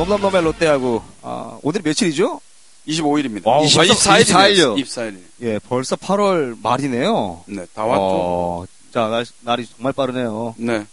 [0.00, 2.40] 자, 넘넘넘의 롯데하고, 아, 오늘 며칠이죠?
[2.88, 3.46] 25일입니다.
[3.46, 4.24] 와, 24일이요.
[4.24, 4.82] 24일.
[4.84, 5.18] 24일.
[5.42, 7.42] 예, 벌써 8월 말이네요.
[7.46, 8.00] 네, 다 왔죠.
[8.02, 8.64] 어,
[8.94, 10.54] 자, 날, 날이 정말 빠르네요.
[10.56, 10.86] 네.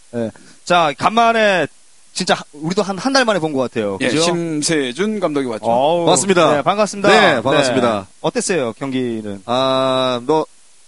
[0.64, 1.66] 자, 간만에,
[2.12, 3.96] 진짜, 하- 우리도 한, 한 달 만에 본 것 같아요.
[4.02, 4.20] 예, 그죠?
[4.22, 5.64] 심세준 감독이 왔죠.
[5.64, 6.56] 어우, 반갑습니다.
[6.56, 7.08] 네, 반갑습니다.
[7.08, 8.06] 네, 반갑습니다.
[8.20, 9.42] 어땠어요, 경기는?
[9.46, 10.44] 아, 너,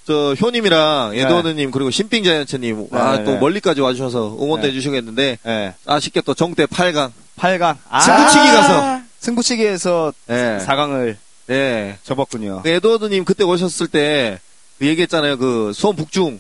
[0.07, 3.39] 저, 효님이랑 에드워드님, 그리고 신빙자이언츠님, 아, 네, 또 네.
[3.39, 4.69] 멀리까지 와주셔서 응원도 네.
[4.69, 7.13] 해주시겠는데, 예, 아쉽게 또 정대 8강.
[7.41, 7.77] 8강.
[7.89, 9.01] 아, 승부치기 가서.
[9.21, 10.59] 승부치기에서 예.
[10.67, 11.99] 4강을 네.
[12.05, 12.63] 접었군요.
[12.63, 14.39] 그 에드워드님 그때 오셨을 때,
[14.79, 15.39] 그 얘기했잖아요.
[15.39, 16.39] 그, 수원 북중.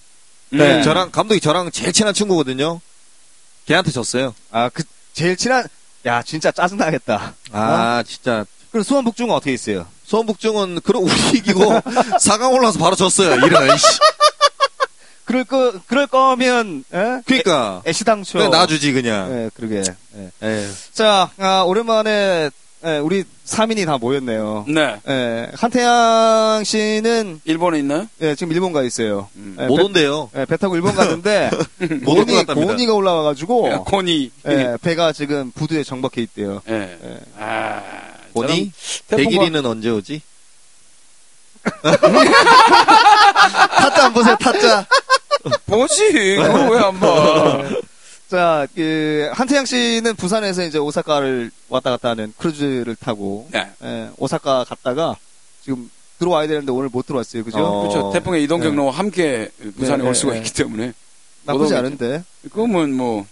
[0.51, 0.79] 네.
[0.79, 0.83] 음.
[0.83, 2.81] 저랑, 감독이 저랑 제일 친한 친구거든요.
[3.67, 4.35] 걔한테 졌어요.
[4.51, 4.83] 아, 그,
[5.13, 5.65] 제일 친한,
[6.07, 7.35] 야, 진짜 짜증나겠다.
[7.53, 8.45] 아, 진짜.
[8.71, 9.87] 그럼 수원 북중은 어떻게 있어요?
[10.05, 11.61] 수원 북중은, 그럼 우리 이기고,
[12.21, 13.35] 4강 올라와서 바로 졌어요.
[13.47, 13.87] 이런, 씨.
[15.31, 17.21] 그럴 거, 그럴 거면, 예?
[17.25, 17.83] 그니까.
[17.87, 18.39] 애 시당초.
[18.39, 19.31] 그냥 놔주지, 그냥.
[19.31, 19.85] 예, 그러게.
[20.17, 20.31] 예.
[20.43, 20.67] 예.
[20.93, 22.51] 자, 아, 오랜만에,
[22.85, 24.65] 예, 우리 3인이 다 모였네요.
[24.67, 24.97] 네.
[25.09, 28.09] 예, 한태양 씨는, 일본에 있나요?
[28.23, 29.29] 예, 지금 일본 가 있어요.
[29.37, 29.57] 음.
[29.61, 30.31] 예, 못 배, 온대요.
[30.37, 32.55] 예, 배 타고 일본 갔는데, 못올것 고은이, 같답니다.
[32.67, 34.33] 고은이가 올라와 가지고, 야, 코니.
[34.49, 36.61] 예, 배가 지금 부두에 정박해 있대요.
[36.69, 36.99] 예.
[37.05, 37.19] 예.
[37.39, 37.83] 아.
[38.35, 40.23] 태풍과- 백일이는 언제 오지?
[43.81, 44.87] 타짜 안 보세요, 타짜.
[45.67, 46.37] 보지.
[46.37, 47.63] 그걸 왜 안 봐.
[48.31, 53.69] 자, 그, 한태양 씨는 부산에서 이제 오사카를 왔다 갔다 하는 크루즈를 타고, 네.
[53.83, 55.17] 예, 오사카 갔다가
[55.65, 57.43] 지금 들어와야 되는데 오늘 못 들어왔어요.
[57.43, 57.59] 그죠?
[57.59, 57.81] 어.
[57.89, 58.11] 그렇죠.
[58.13, 58.67] 태풍의 이동 네.
[58.69, 60.93] 경로와 함께 부산에 네, 올 수가 네, 있기 때문에.
[61.45, 61.75] 나쁘지.
[61.75, 62.23] 않은데.
[62.53, 63.27] 그러면 뭐,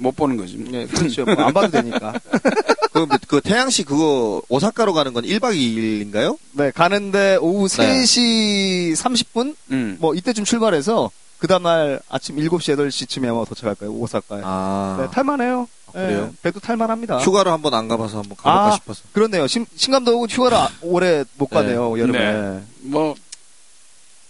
[0.00, 0.56] 못 보는 거지.
[0.56, 0.72] 뭐.
[0.80, 1.24] 예, 그렇죠.
[1.24, 2.12] 뭐 안 봐도 되니까.
[2.92, 6.36] 그, 그 태양씨 그거 오사카로 가는 건 1박 2일인가요?
[6.52, 8.02] 네, 가는데 오후 네.
[8.02, 9.54] 3시 30분?
[9.70, 9.96] 음.
[10.00, 13.92] 뭐 이때쯤 출발해서 그 다음날 아침 7시, 8시쯤에 아마 도착할 거예요.
[13.94, 14.40] 오사카에.
[14.44, 14.96] 아.
[15.00, 15.68] 네, 탈만해요.
[15.88, 16.30] 아, 그래요?
[16.32, 17.18] 예, 배도 탈만합니다.
[17.18, 19.02] 휴가를 한번 안 가봐서 한번 가볼까 아, 싶어서.
[19.12, 19.46] 그렇네요.
[19.46, 21.56] 신, 신감독은 휴가를 아- 올해 못 네.
[21.56, 21.98] 가네요.
[21.98, 22.18] 여름에.
[22.18, 22.60] 네.
[22.82, 23.14] 뭐,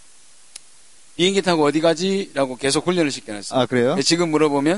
[1.20, 2.32] 비행기 타고 어디 가지?
[2.34, 3.60] 라고 계속 훈련을 시켜놨어요.
[3.60, 3.98] 아, 그래요?
[4.02, 4.78] 지금 물어보면,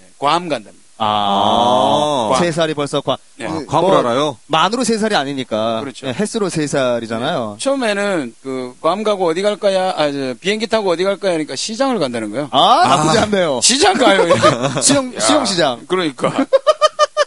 [0.00, 0.72] 예, 괌 간답니다.
[0.96, 2.32] 아.
[2.34, 2.38] 아.
[2.40, 3.16] 세 살이 벌써 괌.
[3.36, 3.46] 네.
[3.46, 4.36] 그, 괌을 뭐, 알아요?
[4.48, 5.78] 만으로 세 살이 아니니까.
[5.78, 6.08] 그렇죠.
[6.08, 7.58] 예, 횟수로 세 살이잖아요.
[7.60, 9.90] 처음에는 그, 괌 가고 어디 갈 거야?
[9.96, 11.34] 아, 저, 비행기 타고 어디 갈 거야?
[11.34, 12.48] 하니까 시장을 간다는 거예요.
[12.50, 13.60] 아, 나쁘지 않네요.
[13.62, 14.26] 시장 가요.
[14.82, 15.84] 수영, 야, 수영시장.
[15.86, 16.44] 그러니까.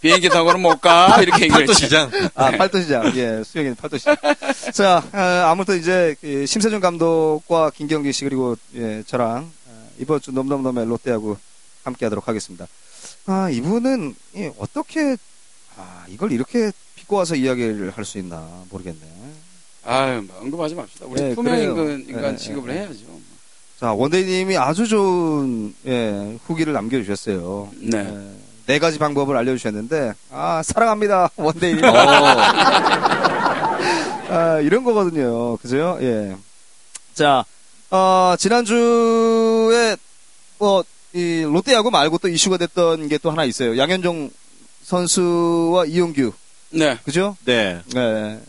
[0.02, 1.22] 비행기 타고는 못 가.
[1.22, 1.84] 이렇게 얘기를 팔도 했지.
[1.86, 2.10] 시장.
[2.34, 3.16] 아, 팔도시장.
[3.18, 4.16] 예, 수영이는 팔도시장.
[4.74, 10.32] 자, 아, 아무튼 이제, 그 심세준 감독과 김경기 씨, 그리고, 예, 저랑, 아, 이번 주
[10.32, 11.38] 넘넘넘의 롯데하고
[11.84, 12.68] 함께 하도록 하겠습니다.
[13.28, 15.18] 아, 이분은, 예, 어떻게,
[15.78, 19.00] 아, 이걸 이렇게 빚고 와서 이야기를 할 수 있나, 모르겠네.
[19.84, 21.06] 아유, 뭐 언급하지 맙시다.
[21.08, 21.60] 우리 네, 투명.
[21.60, 22.80] 인간, 인간 네, 취급을 네.
[22.82, 22.96] 해야죠.
[23.80, 27.70] 자, 원대님이 아주 좋은, 예, 후기를 남겨주셨어요.
[27.82, 28.32] 네.
[28.72, 31.84] 예, 네 가지 방법을 알려주셨는데, 아, 사랑합니다, 원대님.
[31.84, 31.92] 어,
[34.30, 35.58] 아, 이런 거거든요.
[35.58, 35.98] 그죠?
[36.02, 36.36] 예.
[37.14, 37.44] 자,
[37.90, 39.98] 어, 지난주에,
[40.58, 43.78] 뭐, 이, 롯데야구 말고 또 이슈가 됐던 게 또 하나 있어요.
[43.78, 44.30] 양현종
[44.84, 46.32] 선수와 이용규.
[46.70, 46.98] 네.
[47.04, 47.36] 그죠?
[47.44, 47.82] 네.
[47.94, 48.40] 네.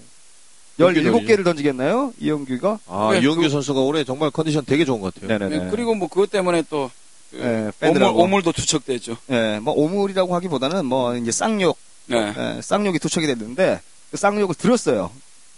[0.78, 1.26] 경기력이죠.
[1.26, 2.12] 17개를 던지겠나요?
[2.20, 2.78] 이용규가?
[2.86, 5.28] 아, 네, 이용규 그- 선수가 올해 정말 컨디션 되게 좋은 것 같아요.
[5.36, 5.64] 네네네.
[5.64, 6.92] 네, 그리고 뭐 그것 때문에 또,
[7.32, 8.23] 그 네, 오물, 팬들하고.
[8.23, 9.17] 오물 도 투척됐죠.
[9.31, 11.76] 예, 뭐, 오물이라고 하기보다는 뭐, 이제 쌍욕,
[12.06, 12.34] 네.
[12.37, 13.81] 예, 쌍욕이 투척이 됐는데,
[14.11, 15.11] 그 쌍욕을 들었어요.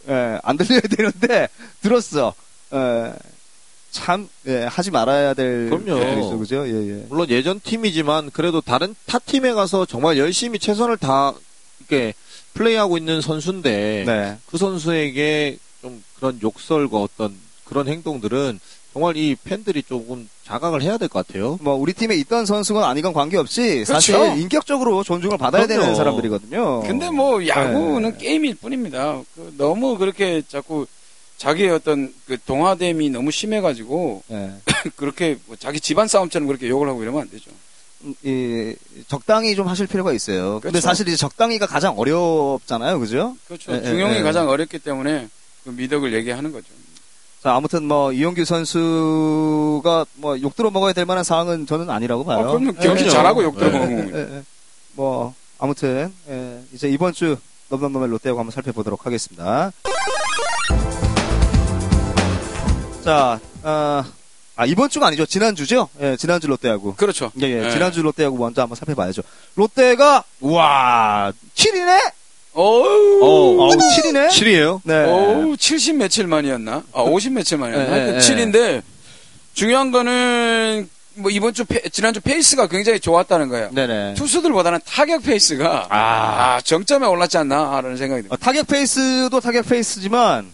[0.09, 1.49] 예, 안 들려야 되는데,
[1.83, 2.33] 들었어.
[2.73, 3.13] 예,
[3.91, 5.69] 참, 예, 하지 말아야 될.
[5.71, 6.21] 그럼요.
[6.21, 6.67] 있어, 그죠?
[6.67, 7.07] 예, 예.
[7.09, 11.33] 물론 예전 팀이지만 그래도 다른 타 팀에 가서 정말 열심히 최선을 다
[11.79, 12.15] 이렇게
[12.55, 14.39] 플레이하고 있는 선수인데 네.
[14.47, 18.59] 그 선수에게 좀 그런 욕설과 어떤 그런 행동들은
[18.95, 21.59] 정말 이 팬들이 조금 자각을 해야 될 것 같아요.
[21.61, 24.37] 뭐, 우리 팀에 있던 선수건 아니건 관계없이, 사실 그렇죠.
[24.37, 25.83] 인격적으로 존중을 받아야 그럼요.
[25.83, 26.81] 되는 사람들이거든요.
[26.83, 28.19] 근데 뭐 야구는 네.
[28.19, 29.21] 게임일 뿐입니다.
[29.35, 30.87] 그 너무 그렇게 자꾸
[31.39, 34.53] 자기의 어떤 그 동화됨이 너무 심해가지고 예.
[34.95, 37.51] 그렇게 뭐 자기 집안 싸움처럼 그렇게 욕을 하고 이러면 안 되죠.
[38.05, 38.77] 음, 이,
[39.09, 40.61] 적당히 좀 하실 필요가 있어요.
[40.61, 40.81] 근데 그렇죠.
[40.87, 43.01] 사실 이제 적당히가 가장 어렵잖아요.
[43.01, 43.37] 그죠?
[43.49, 43.73] 그렇죠.
[43.73, 44.23] 예, 예, 중용이 예.
[44.23, 45.29] 가장 어렵기 때문에
[45.65, 46.69] 그 미덕을 얘기하는 거죠.
[47.45, 52.39] 자, 아무튼 뭐, 이용규 선수가 뭐, 욕 들어 먹어야 될 만한 상황은 저는 아니라고 봐요.
[52.39, 52.73] 아, 그럼요.
[52.81, 53.11] 예, 경기 예.
[53.11, 54.19] 잘하고 욕 예, 들어 먹는 예.
[54.19, 54.43] 예, 예.
[54.95, 57.37] 뭐, 아무튼, 예, 이제 이번 주
[57.69, 59.73] 넘넘넘의 롯데하고 한번 살펴보도록 하겠습니다.
[63.05, 64.05] 자, 아,
[64.57, 65.27] 아, 이번 주가 아니죠.
[65.27, 65.91] 지난주죠?
[66.01, 66.95] 예, 지난주 롯데하고.
[66.95, 67.31] 그렇죠.
[67.43, 67.71] 예, 예, 예.
[67.71, 69.21] 지난주 롯데하고 먼저 한번 살펴봐야죠.
[69.55, 72.24] 롯데가, 우와, 7위네?
[72.55, 74.29] 어우, 어우, 7위네?
[74.29, 74.81] 7위예요?
[74.85, 74.95] 네.
[75.05, 76.85] 어우, 70 며칠 만이었나?
[76.93, 77.85] 아, 50 며칠 만이었나?
[77.85, 78.83] 예, 하여튼 예, 7윈데,
[79.55, 83.71] 중요한 거는, 뭐, 이번 주, 페- 지난주 페이스가 굉장히 좋았다는 거예요.
[83.73, 84.15] 네네.
[84.15, 87.81] 투수들보다는 타격 페이스가, 아, 정점에 올랐지 않나?
[87.81, 88.35] 라는 생각이 듭니다.
[88.35, 90.49] 어, 타격 페이스도 타격 페이스지만,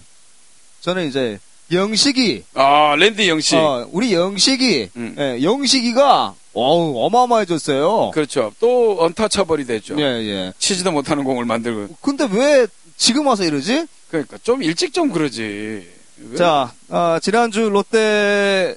[0.81, 1.39] 저는 이제,
[1.71, 3.57] 영식이, 아, 랜디 영씨.
[3.57, 5.17] 어, 우리 영식이, 음.
[5.19, 8.11] 예, 영식이가, 어우, 어마어마해졌어요.
[8.13, 8.53] 그렇죠.
[8.59, 9.97] 또, 언터처벌이 됐죠.
[9.99, 10.53] 예, 예.
[10.59, 11.95] 치지도 못하는 공을 만들고.
[12.01, 12.67] 근데 왜
[12.97, 13.87] 지금 와서 이러지?
[14.11, 15.89] 그러니까, 좀 일찍 좀 그러지.
[16.31, 16.37] 왜?
[16.37, 18.75] 자, 어, 지난주 롯데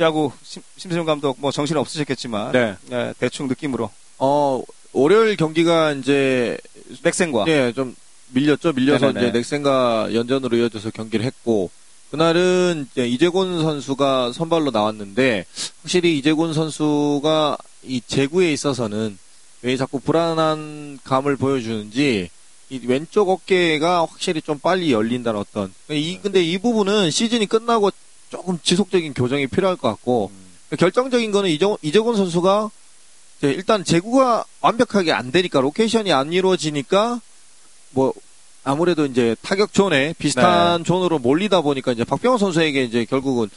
[0.00, 2.74] 야구 심, 심세준 감독 뭐 정신 없으셨겠지만, 네.
[2.92, 4.62] 예, 대충 느낌으로 어,
[4.92, 6.56] 월요일 경기가 이제,
[7.02, 7.94] 넥센과 예, 좀
[8.30, 8.72] 밀렸죠.
[8.72, 9.28] 밀려서 네네네.
[9.28, 11.70] 이제 넥센과 연전으로 이어져서 경기를 했고,
[12.10, 15.44] 그날은 이제 이재곤 선수가 선발로 나왔는데,
[15.82, 19.18] 확실히 이재곤 선수가 이 제구에 있어서는
[19.62, 22.30] 왜 자꾸 불안한 감을 보여주는지,
[22.70, 27.90] 이 왼쪽 어깨가 확실히 좀 빨리 열린다는 어떤, 이, 근데 이 부분은 시즌이 끝나고
[28.30, 30.30] 조금 지속적인 교정이 필요할 것 같고,
[30.78, 32.70] 결정적인 거는 이재, 이재곤 선수가
[33.42, 37.20] 일단 제구가 완벽하게 안 되니까 로케이션이 안 이루어지니까
[37.90, 38.12] 뭐
[38.64, 43.48] 아무래도 이제 타격 존에 비슷한 존으로 몰리다 보니까 이제 박병호 선수에게 이제 결국은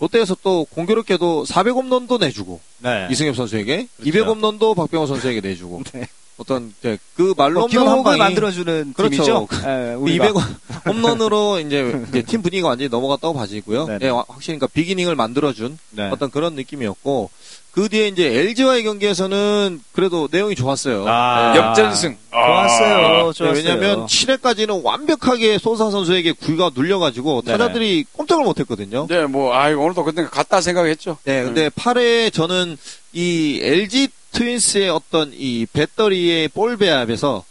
[0.00, 3.08] 롯데에서 또 공교롭게도 400홈런도 내주고 네.
[3.10, 4.10] 이승엽 선수에게 그렇죠.
[4.10, 6.08] 200홈런도 박병호 선수에게 내주고 네.
[6.36, 9.14] 어떤 이제 그 말로 한 기록을 만들어주는 그렇죠.
[9.14, 9.48] 팀이죠.
[9.66, 10.26] 예, 우리가.
[10.30, 10.42] 200
[10.86, 13.86] 홈런으로 이제, 이제 팀 분위기가 완전히 넘어갔다고 봐지고요.
[13.86, 13.98] 네네.
[14.02, 16.08] 예, 와- 확실히 그러니까 big inning을 만들어준 네.
[16.10, 17.30] 어떤 그런 느낌이었고
[17.74, 21.08] 그 뒤에 이제 LG와의 경기에서는 그래도 내용이 좋았어요.
[21.08, 21.52] 아.
[21.52, 21.58] 네.
[21.58, 22.16] 역전승.
[22.30, 23.26] 좋았어요.
[23.26, 23.50] 네, 좋았어요.
[23.50, 27.42] 왜냐하면 7회까지는 완벽하게 소사 선수에게 구위가 눌려가지고.
[27.42, 29.08] 타자들이 꼼짝을 못했거든요.
[29.08, 31.18] 네, 뭐, 아이 오늘도 그때 갔다 생각했죠.
[31.24, 32.78] 네, 근데 8회 저는
[33.12, 37.44] 이 LG 트윈스의 어떤 이 배터리의 볼 배합에서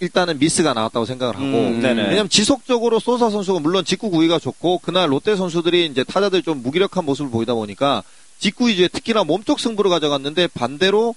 [0.00, 1.80] 일단은 미스가 나왔다고 생각을 하고 음.
[1.82, 7.04] 왜냐면 지속적으로 소사 선수가 물론 직구 구위가 좋고 그날 롯데 선수들이 이제 타자들 좀 무기력한
[7.04, 8.04] 모습을 보이다 보니까
[8.38, 11.14] 직구 위주의 특히나 몸쪽 승부를 가져갔는데 반대로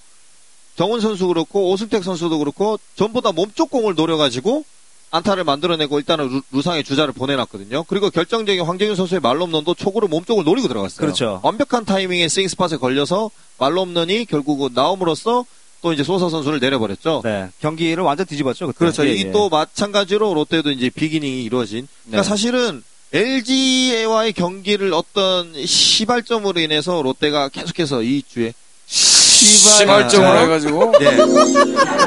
[0.76, 4.64] 정훈 선수 그렇고 오승택 선수도 그렇고 전부 다 몸쪽 공을 노려가지고
[5.10, 7.84] 안타를 만들어내고 일단은 루, 루상의 주자를 보내놨거든요.
[7.84, 10.98] 그리고 결정적인 황재균 선수의 말홈런도 초구로 몸쪽을 노리고 들어갔어요.
[10.98, 11.40] 그렇죠.
[11.42, 15.44] 완벽한 타이밍에 스윙 스팟에 걸려서 말홈런이 결국은 나옴으로써
[15.82, 17.20] 또 이제 소사 선수를 내려버렸죠.
[17.24, 17.50] 네.
[17.60, 18.68] 경기를 완전 뒤집었죠.
[18.68, 18.78] 그때.
[18.78, 19.06] 그렇죠.
[19.06, 19.30] 예, 이 예.
[19.32, 21.86] 또 마찬가지로 롯데도 이제 비기닝이 이루어진.
[22.04, 22.28] 그러니까 네.
[22.28, 28.54] 사실은 LG와의 경기를 어떤 시발점으로 인해서 롯데가 계속해서 이 주에
[28.86, 30.92] 시발점으로 아, 해가지고.
[30.98, 31.16] 네.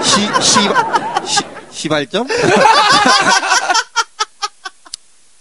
[0.04, 0.60] 시, 시,
[1.32, 2.28] 시, 시발점?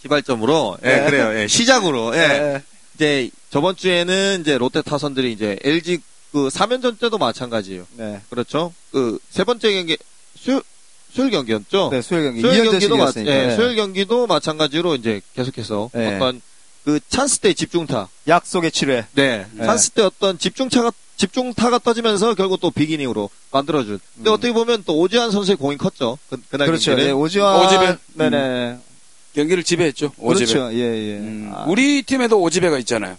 [0.02, 1.04] 시발점으로, 예, 네.
[1.06, 1.38] 그래요.
[1.40, 2.18] 예, 시작으로, 예.
[2.20, 2.62] 예.
[2.94, 5.98] 이제 저번 주에는 이제 롯데 타선들이 이제 LG
[6.32, 7.86] 그 3연전 때도 마찬가지예요.
[7.96, 8.20] 네.
[8.28, 8.74] 그렇죠.
[8.92, 9.96] 그 세 번째 경기,
[10.38, 10.62] 수,
[11.14, 11.90] 수요일 경기였죠?
[11.92, 12.40] 네, 수요일 경기.
[12.40, 13.12] 수요일 경기도 마.
[13.18, 13.54] 예, 예.
[13.54, 16.16] 수요일 경기도 마찬가지로 이제 계속해서 네.
[16.16, 16.40] 어떤
[16.84, 18.08] 그 찬스 때 집중타.
[18.26, 19.04] 약속의 7회.
[19.14, 19.46] 네.
[19.52, 19.64] 네.
[19.64, 24.00] 찬스 때 어떤 집중차가 집중타가 터지면서 결국 또 big inning으로 만들어준.
[24.16, 24.34] 근데 음.
[24.34, 26.18] 어떻게 보면 또 오지환 선수의 공이 컸죠.
[26.28, 26.90] 그, 그날 그렇죠.
[26.90, 27.10] 경기는.
[27.10, 27.64] 예, 오지환.
[27.64, 27.96] 오지배.
[28.14, 28.78] 네네.
[29.36, 30.12] 경기를 지배했죠.
[30.18, 30.52] 오지배.
[30.52, 30.74] 그렇죠.
[30.74, 31.16] 예, 예.
[31.18, 33.16] 음, 아, 우리 팀에도 오지배가 있잖아요.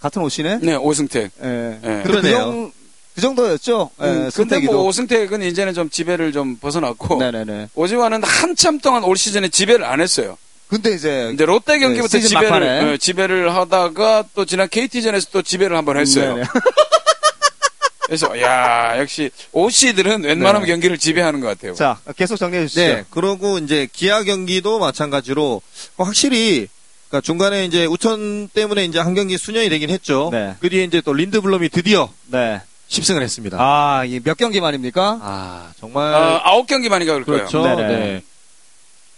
[0.00, 0.58] 같은 오씨네?
[0.62, 1.30] 네, 오승택.
[1.44, 1.78] 예.
[1.82, 2.02] 예.
[2.02, 2.36] 그, 그러네요.
[2.38, 2.72] 정,
[3.14, 3.90] 그 정도였죠?
[4.00, 4.72] 예, 음, 근데 선택이도.
[4.72, 7.68] 뭐 오승택은 이제는 좀 지배를 좀 벗어났고 네네네.
[7.74, 10.36] 오지환은 한참 동안 올 시즌에 지배를 안 했어요.
[10.66, 11.30] 근데 이제.
[11.32, 12.94] 이제 롯데 경기부터 네, 시즌 지배를.
[12.94, 16.34] 어, 지배를 하다가 또 지난 KT전에서 또 지배를 한번 했어요.
[16.34, 16.46] 네네.
[18.06, 20.72] 그래서 야 역시 오씨들은 웬만하면 네.
[20.72, 21.74] 경기를 지배하는 것 같아요.
[21.74, 22.80] 자, 계속 정리해 주시죠.
[22.80, 23.04] 네.
[23.10, 25.62] 그러고 이제 기아 경기도 마찬가지로
[25.96, 26.68] 확실히
[27.08, 30.28] 그러니까 중간에 이제 우천 때문에 이제 한 경기 수년이 되긴 했죠.
[30.32, 30.54] 네.
[30.60, 32.60] 그 뒤에 이제 또 린드블럼이 드디어 네.
[32.88, 33.56] 10승을 했습니다.
[33.60, 35.18] 아, 이몇 경기 만입니까?
[35.22, 37.62] 아, 정말 아, 아홉 경기 만인가 그럴 그렇죠.
[37.62, 37.76] 거예요.
[37.76, 37.88] 네네.
[37.98, 38.22] 네.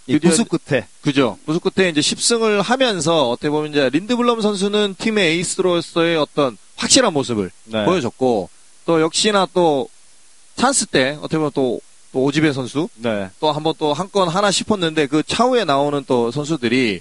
[0.09, 0.87] 이 부수 끝에.
[1.03, 1.37] 그죠.
[1.47, 7.51] 부수 끝에 이제 10승을 하면서 어떻게 보면 이제 린드블럼 선수는 팀의 에이스로서의 어떤 확실한 모습을
[7.65, 7.85] 네.
[7.85, 8.49] 보여줬고
[8.87, 9.89] 또 역시나 또
[10.57, 11.81] 찬스 때 어떻게 보면 또,
[12.13, 13.29] 또 오지배 선수 네.
[13.41, 17.01] 또 한번 또 한 건 하나 싶었는데 그 차후에 나오는 또 선수들이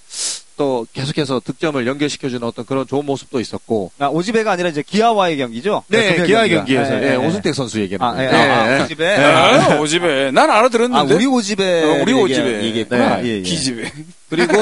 [0.58, 3.92] 또 계속해서 득점을 연결시켜주는 어떤 그런 좋은 모습도 있었고.
[4.00, 5.84] 아, 오지배가 아니라 이제 기아와의 경기죠?
[5.88, 6.84] 네, 금요일 기아 경기가.
[6.84, 8.02] 경기에서 예, 예, 예, 오승택 선수 얘기는.
[8.02, 8.38] 아, 예, 네.
[8.38, 9.16] 아, 오지배.
[9.18, 10.32] 아, 오집에.
[10.32, 11.14] 난 알아들었는데.
[11.14, 11.84] 아, 우리 오지배.
[11.84, 12.64] 어, 우리 오집에.
[12.64, 13.18] 얘기했구나.
[13.18, 13.26] 네.
[13.26, 13.42] 예, 예.
[13.42, 13.92] 기집애.
[14.30, 14.54] 그리고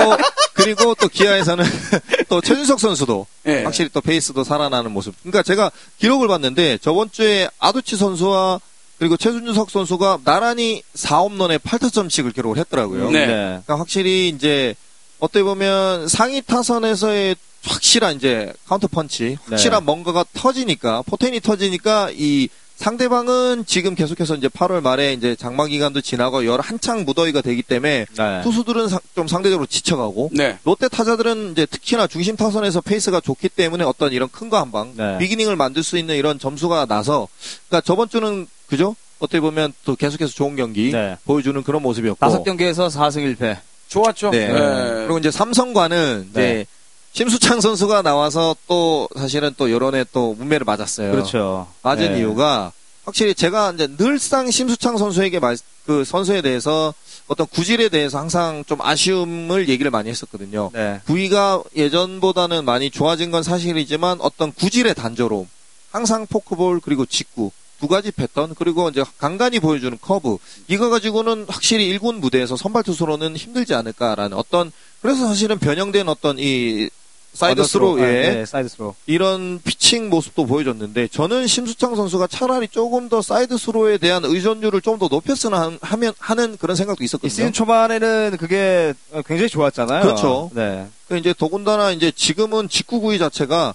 [0.53, 1.63] 그리고 또 기아에서는
[2.29, 3.63] 또 최준석 선수도 예.
[3.63, 5.15] 확실히 또 페이스도 살아나는 모습.
[5.21, 8.59] 그러니까 제가 기록을 봤는데 저번 주에 아두치 선수와
[9.00, 13.09] 그리고 최준석 선수가 나란히 4홈런에 8타점씩을 기록을 했더라고요.
[13.12, 13.25] 네.
[13.25, 14.75] 그러니까 확실히 이제
[15.24, 23.63] 어떻게 보면 상위 타선에서의 확실한 이제 카운터 펀치, 확실한 뭔가가 터지니까 포텐이 터지니까 이 상대방은
[23.65, 28.42] 지금 계속해서 이제 8월 말에 이제 장마 기간도 지나고 열 한창 무더위가 되기 때문에 네.
[28.44, 30.58] 투수들은 사- 좀 상대적으로 지쳐가고 네.
[30.65, 34.92] 롯데 타자들은 이제 특히나 중심 타선에서 페이스가 좋기 때문에 어떤 이런 큰 거 한 방,
[34.98, 35.18] 네.
[35.20, 37.30] big inning을 만들 수 있는 이런 점수가 나서,
[37.70, 38.98] 그러니까 저번 주는 그죠?
[39.20, 41.15] 어떻게 보면 또 계속해서 좋은 경기 네.
[41.24, 43.60] 보여주는 그런 모습이었고, 다섯 경기에서 4승 1패.
[43.93, 44.31] 좋았죠.
[44.31, 44.50] 네.
[44.50, 45.03] 예.
[45.03, 46.65] 그리고 이제 삼성과는 이제 네.
[47.12, 51.12] 심수창 선수가 나와서 또 사실은 또 여론에 또 문매를 맞았어요.
[51.12, 51.67] 그렇죠.
[51.83, 52.19] 맞은 네.
[52.19, 52.71] 이유가
[53.05, 56.93] 확실히 제가 이제 늘상 심수창 선수에게 말, 그 선수에 대해서
[57.27, 60.71] 어떤 구질에 대해서 항상 좀 아쉬움을 얘기를 많이 했었거든요.
[60.73, 61.01] 네.
[61.05, 65.47] 부위가 예전보다는 많이 좋아진 건 사실이지만 어떤 구질의 단조로움,
[65.91, 67.51] 항상 포크볼 그리고 직구
[67.84, 70.38] 두 가지 패턴 그리고 이제 간간히 보여주는 커브
[70.70, 74.72] 이거 가지고는 확실히 1군 무대에서 선발 투수로는 힘들지 않을까라는 어떤
[75.02, 76.90] 그래서 사실은 변형된 어떤 이
[77.34, 78.04] 사이드 스로 예.
[78.36, 78.96] 네, 사이드 스로.
[79.06, 84.98] 이런 피칭 모습도 보여줬는데 저는 심수창 선수가 차라리 조금 더 사이드 스로에 대한 의존율을 좀
[84.98, 87.30] 더 높였으면 한- 하면 하는 그런 생각도 이 있었거든요.
[87.30, 88.94] 시즌 초반에는 그게
[89.25, 90.04] 굉장히 좋았잖아요.
[90.04, 90.52] 그렇죠.
[90.54, 90.88] 네.
[91.10, 93.74] 그 이제 더군다나 이제 지금은 직구 구위 자체가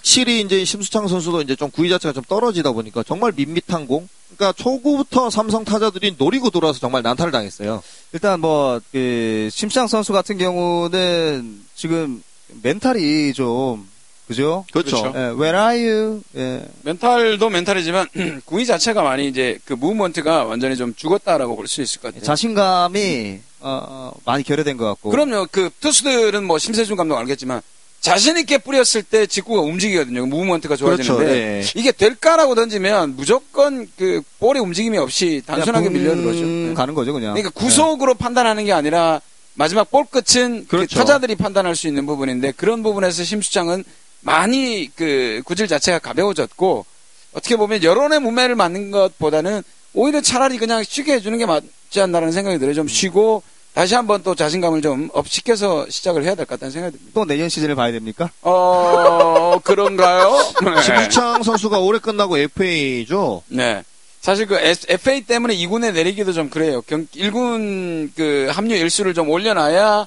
[0.00, 4.08] 확실히 이제 심수창 선수도 이제 좀 구위 자체가 좀 떨어지다 보니까 정말 밋밋한 공.
[4.34, 7.82] 그러니까 초구부터 삼성 타자들이 노리고 돌아서 정말 난타를 당했어요.
[8.12, 12.22] 일단 뭐, 그, 심상 선수 같은 경우는 지금
[12.62, 13.86] 멘탈이 좀,
[14.26, 14.64] 그죠?
[14.72, 15.12] 그렇죠.
[15.16, 16.22] 예, where are you?
[16.36, 16.64] 예.
[16.82, 18.06] 멘탈도 멘탈이지만
[18.46, 22.22] 구위 자체가 많이 이제 그 무브먼트가 완전히 좀 죽었다라고 볼 수 있을 것 같아요.
[22.24, 25.10] 자신감이, 어, 어, 많이 결여된 것 같고.
[25.10, 25.48] 그럼요.
[25.50, 27.60] 그 투수들은 뭐 심세준 감독 알겠지만
[28.00, 30.24] 자신 있게 뿌렸을 때 직구가 움직이거든요.
[30.26, 31.62] 무브먼트가 좋아지는데 네.
[31.74, 36.40] 이게 될까라고 던지면 무조건 그 볼의 움직임이 없이 단순하게 밀려들어죠.
[36.40, 36.74] 네.
[36.74, 37.34] 가는 거죠, 그냥.
[37.34, 39.20] 그러니까 구속으로 판단하는 게 아니라
[39.54, 40.98] 마지막 볼 끝은 그 그렇죠.
[40.98, 43.84] 타자들이 판단할 수 있는 부분인데 그런 부분에서 심수창은
[44.22, 46.86] 많이 그 구질 자체가 가벼워졌고
[47.32, 52.58] 어떻게 보면 여론의 문매를 맞는 것보다는 오히려 차라리 그냥 쉬게 해주는 게 맞지 않나라는 생각이
[52.58, 52.74] 들어요.
[52.74, 53.42] 좀 쉬고
[53.74, 57.12] 다시 한번 또 자신감을 좀 업시켜서 시작을 해야 될 것 같다는 생각이 듭니다.
[57.14, 58.30] 또 내년 시즌을 봐야 됩니까?
[58.42, 60.30] 어, 그런가요?
[60.64, 60.82] 네.
[60.82, 63.42] 심수창 선수가 올해 끝나고 FA죠.
[63.48, 63.82] 네.
[64.20, 66.82] 사실 그 FA 때문에 2군에 내리기도 좀 그래요.
[66.82, 70.06] 경, 1군 그 합류 일수를 좀 올려놔야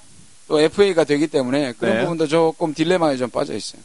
[0.49, 2.01] 또 FA가 되기 때문에 그런 네.
[2.03, 3.81] 부분도 조금 딜레마에 좀 빠져 있어요.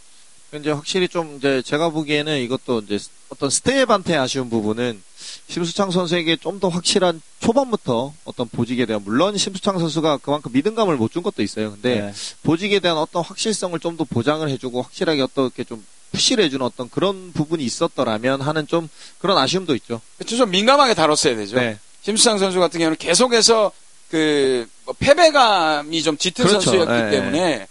[0.54, 5.00] 이제 확실히 좀 이제 제가 보기에는 이것도 이제 어떤 스테이한테 아쉬운 부분은
[5.48, 11.10] 심수창 선수에게 좀 더 확실한 초반부터 어떤 보직에 대한 물론 심수창 선수가 그만큼 믿음감을 못
[11.12, 11.70] 준 것도 있어요.
[11.72, 12.12] 근데 네.
[12.42, 17.32] 보직에 대한 어떤 확실성을 좀 더 보장을 해주고 확실하게 어떻게 좀 푸시를 해주는 어떤 그런
[17.32, 18.88] 부분이 있었더라면 하는 좀
[19.18, 20.00] 그런 아쉬움도 있죠.
[20.18, 20.36] 그렇죠.
[20.36, 21.56] 좀 민감하게 다뤘어야 되죠.
[21.56, 21.78] 네.
[22.02, 23.72] 심수창 선수 같은 경우는 계속해서
[24.10, 26.60] 그 뭐 패배감이 좀 짙은 그렇죠.
[26.62, 27.10] 선수였기 네.
[27.10, 27.66] 때문에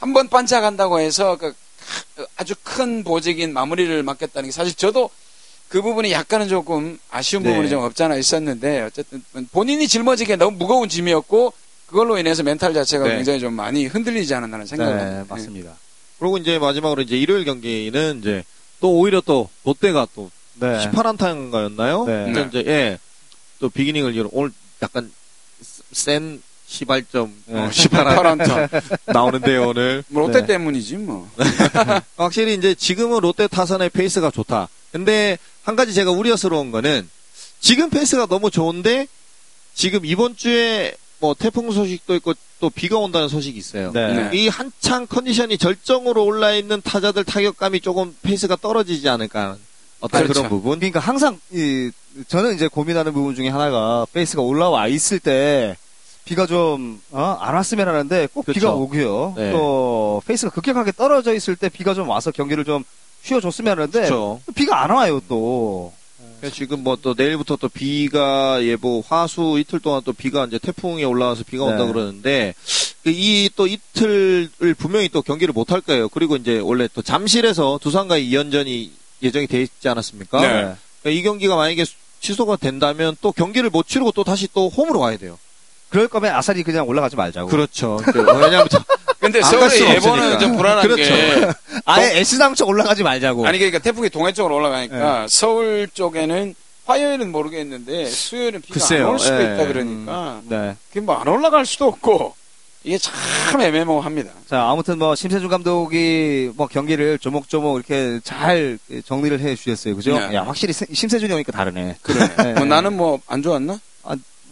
[0.00, 1.54] 한 번 반짝한다고 해서 그
[2.36, 5.10] 아주 큰 보직인 마무리를 맡겼다는 게 사실 저도
[5.68, 7.50] 그 부분이 약간은 조금 아쉬운 네.
[7.50, 11.52] 부분이 좀 없잖아 있었는데 어쨌든 본인이 짊어지기에 너무 무거운 짐이었고
[11.86, 13.16] 그걸로 인해서 멘탈 자체가 네.
[13.16, 15.24] 굉장히 좀 많이 흔들리지 않았나는 생각이 네, 듭니다.
[15.28, 15.72] 맞습니다.
[16.18, 18.44] 그리고 이제 마지막으로 이제 일요일 경기는 이제
[18.80, 20.86] 또 오히려 또 롯데가 또 네.
[20.86, 22.06] 18안타인가였나요?
[22.06, 22.32] 네.
[22.32, 22.46] 네.
[22.48, 22.98] 이제 예.
[23.58, 24.50] 또 비기닝을 이루 오늘
[24.82, 25.10] 약간
[25.92, 27.60] 센 시발점 네.
[27.60, 28.68] 어, 18안 파란타.
[29.12, 30.02] 나오는데요 오늘.
[30.08, 30.46] 뭐 롯데 네.
[30.46, 31.28] 때문이지 뭐.
[32.16, 34.68] 확실히 이제 지금은 롯데 타선의 페이스가 좋다.
[34.92, 37.10] 근데 한 가지 제가 우려스러운 거는
[37.58, 39.08] 지금 페이스가 너무 좋은데
[39.74, 43.90] 지금 이번 주에 뭐 태풍 소식도 있고 또 비가 온다는 소식이 있어요.
[43.92, 44.14] 네.
[44.14, 44.30] 네.
[44.32, 49.56] 이 한창 컨디션이 절정으로 올라 있는 타자들 타격감이 조금 페이스가 떨어지지 않을까 하는
[49.98, 50.42] 어떤 그 그렇죠.
[50.42, 50.78] 런 부분.
[50.78, 51.90] 그러니까 항상 이
[52.28, 55.76] 저는 이제 고민하는 부분 중에 하나가 페이스가 올라와 있을 때
[56.24, 57.00] 비가 좀 안
[57.54, 58.60] 왔으면 하는데 꼭 그렇죠.
[58.60, 59.34] 비가 오고요.
[59.36, 59.50] 네.
[59.50, 62.84] 또 페이스가 급격하게 떨어져 있을 때 비가 좀 와서 경기를 좀
[63.30, 64.40] 쉬어줬으면 하는데 그렇죠.
[64.46, 65.92] 또 비가 안 와요 또.
[66.52, 71.42] 지금 뭐 또 내일부터 또 비가 예보 화수 이틀 동안 또 비가 이제 태풍이 올라와서
[71.44, 71.92] 비가 온다 네.
[71.92, 72.54] 그러는데
[73.04, 76.08] 이 또 이틀을 분명히 또 경기를 못 할 거예요.
[76.08, 78.90] 그리고 이제 원래 또 잠실에서 두산과의 2연전이
[79.22, 80.40] 예정이 돼 있지 않았습니까?
[80.40, 80.48] 네.
[81.02, 81.84] 그러니까 이 경기가 만약에
[82.20, 85.38] 취소가 된다면 또 경기를 못 치르고 또 다시 또 홈으로 가야 돼요.
[85.88, 87.48] 그럴 거면 아사리 그냥 올라가지 말자고.
[87.48, 87.98] 그렇죠.
[88.08, 88.82] 이제 왜냐하면 저-
[89.32, 90.38] 근데 서울의 수가 예보는 없으니까.
[90.38, 91.02] 좀 불안한 그렇죠.
[91.14, 91.48] 게
[91.84, 93.46] 아예 S당초 올라가지 말자고.
[93.46, 96.54] 아니 그러니까 태풍이 동해 쪽으로 올라가니까 서울 쪽에는
[96.86, 99.06] 화요일은 모르겠는데 수요일은 비가 글쎄요.
[99.06, 99.54] 안올 수도 예.
[99.54, 100.76] 있다 그러니까 네.
[100.88, 102.34] 그게 뭐 안 올라갈 수도 없고
[102.84, 104.30] 이게 참 애매모호합니다.
[104.48, 109.96] 자, 아무튼 뭐 심세준 감독이 뭐 경기를 조목조목 이렇게 잘 정리를 해 주셨어요.
[109.96, 110.16] 그죠?
[110.16, 110.36] 네.
[110.36, 111.96] 야, 확실히 세- 심세준이 오니까 다르네.
[112.02, 112.28] 그래.
[112.36, 112.52] 네.
[112.52, 113.80] 뭐 나는 뭐 안 좋았나?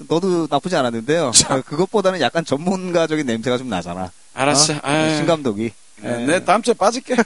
[0.08, 1.32] 너도 나쁘지 않았는데요.
[1.48, 4.10] 어, 그것보다는 약간 전문가적인 냄새가 좀 나잖아.
[4.34, 4.74] 알았어.
[4.82, 5.14] 어?
[5.16, 5.72] 신 감독이.
[6.00, 6.26] 네, 예.
[6.26, 7.16] 내 다음 주에 빠질게.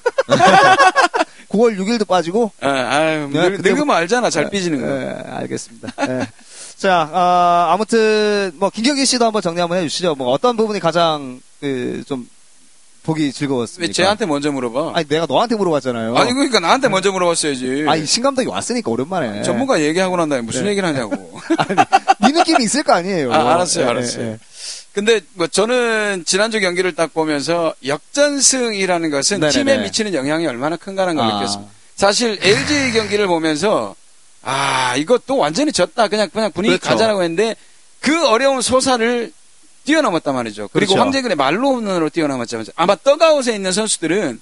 [1.49, 2.53] 9월 6일도 빠지고.
[2.61, 4.29] 아, 아유, 네, 늙, 늙으면 알잖아.
[4.29, 4.87] 잘 삐지는 거.
[4.87, 5.93] 예, 알겠습니다.
[6.09, 6.29] 예.
[6.77, 10.15] 자, 아, 아무튼 뭐 김경기 씨도 한번 정리 한번 해주시죠.
[10.15, 12.29] 뭐 어떤 부분이 가장 그, 좀
[13.09, 13.89] 보기 즐거웠습니까?
[13.89, 14.93] 왜 쟤한테 먼저 물어봐?
[14.95, 16.15] 아니 내가 너한테 물어봤잖아요.
[16.15, 17.87] 아니, 그러니까 나한테 먼저 물어봤어야지.
[17.89, 19.43] 아니, 신 감독이 왔으니까 오랜만에.
[19.43, 20.71] 전문가 얘기하고 난 다음에 무슨 네.
[20.71, 21.41] 얘기를 하냐고.
[22.21, 23.33] 네 느낌이 있을 거 아니에요.
[23.33, 24.25] 아, 알았어요, 예, 알았어요.
[24.27, 24.39] 예, 예.
[24.93, 29.53] 근데 뭐 저는 지난주 경기를 딱 보면서 역전승이라는 것은 네네네.
[29.59, 31.35] 팀에 미치는 영향이 얼마나 큰가라는 걸 아.
[31.35, 31.73] 느꼈습니다.
[31.97, 33.95] 사실 LG 경기를 보면서
[34.43, 36.91] 아 이것도 완전히 졌다 그냥 그냥 분위기 그렇죠.
[36.91, 37.57] 가자라고 했는데
[38.01, 39.33] 그 어려운 소사를
[39.93, 40.69] 뛰어넘었단 말이죠.
[40.71, 41.03] 그리고 그렇죠.
[41.03, 42.67] 황재근의 말로운으로 뛰어넘었잖아요.
[42.77, 44.39] 아마 떡아웃에 있는 선수들은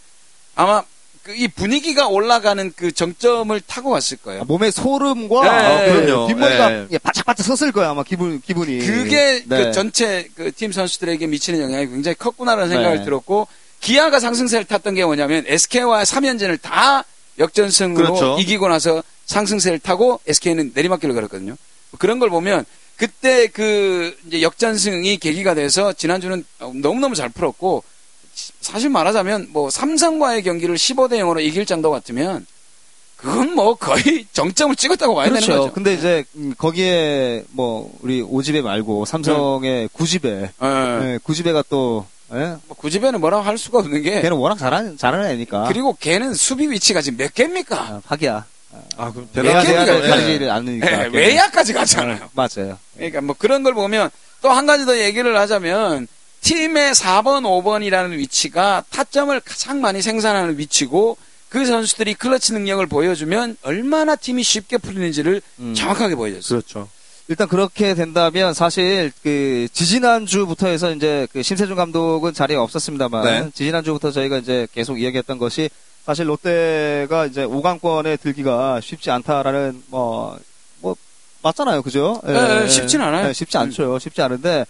[0.56, 0.82] 아마
[1.22, 4.42] 그이 분위기가 올라가는 그 정점을 타고 왔을 거예요.
[4.42, 5.42] 아, 몸에 소름과
[5.78, 6.26] 네, 그 그럼요.
[6.28, 6.86] 뒷머리가 네.
[6.92, 8.78] 예, 바짝바짝 섰을 거야 아마 기분 기분이.
[8.78, 9.64] 그게 네.
[9.64, 13.04] 그 전체 그 팀 선수들에게 미치는 영향이 굉장히 컸구나라는 생각을 네.
[13.04, 13.46] 들었고
[13.80, 17.04] 기아가 상승세를 탔던 게 뭐냐면 SK와 3연전을 다
[17.38, 18.36] 역전승으로 그렇죠.
[18.40, 21.56] 이기고 나서 상승세를 타고 SK는 내리막길을 걸었거든요.
[21.98, 22.64] 그런 걸 보면
[22.96, 27.84] 그때 그 이제 역전승이 계기가 돼서 지난주는 너무너무 잘 풀었고
[28.60, 32.46] 사실 말하자면 뭐 삼성과의 경기를 15대 0으로 이길 정도 같으면
[33.16, 35.60] 그건 뭐 거의 정점을 찍었다고 봐야 되는 그렇죠.
[35.62, 35.72] 거죠.
[35.72, 41.12] 근데 이제 음, 거기에 뭐 우리 오집에 말고 삼성의 구집에 예.
[41.12, 42.56] 예, 구집애가 또 예?
[42.66, 45.64] 뭐 구집애는 뭐라고 할 수가 없는 게 걔는 워낙 잘하는 잘하는 애니까.
[45.68, 47.76] 그리고 걔는 수비 위치가 지금 몇 개입니까?
[47.76, 48.44] 아, 파기야.
[48.96, 50.86] 아, 그럼 왜- 가지를 않으니까.
[50.92, 51.12] 예, 걔는.
[51.14, 52.30] 외야까지 가잖아요.
[52.34, 52.78] 맞아요.
[52.94, 54.10] 그러니까 뭐 그런 걸 보면
[54.42, 56.06] 또 한 가지 더 얘기를 하자면
[56.42, 61.16] 팀의 4번, 5번이라는 위치가 타점을 가장 많이 생산하는 위치고
[61.48, 65.74] 그 선수들이 클러치 능력을 보여주면 얼마나 팀이 쉽게 풀리는지를 음.
[65.74, 66.60] 정확하게 보여줬어요.
[66.60, 66.88] 그렇죠.
[67.28, 73.50] 일단 그렇게 된다면 사실 그 지지난 주부터 해서 이제 그 심세준 감독은 자리에 없었습니다만 네.
[73.52, 75.68] 지지난 주부터 저희가 이제 계속 이야기했던 것이
[76.06, 80.38] 사실 롯데가 이제 5강권에 들기가 쉽지 않다라는 뭐,
[80.80, 80.94] 뭐,
[81.42, 81.82] 맞잖아요.
[81.82, 82.20] 그죠?
[82.24, 83.26] 네, 네, 쉽진 않아요.
[83.26, 83.98] 네, 쉽지 않죠.
[83.98, 84.64] 쉽지 않은데,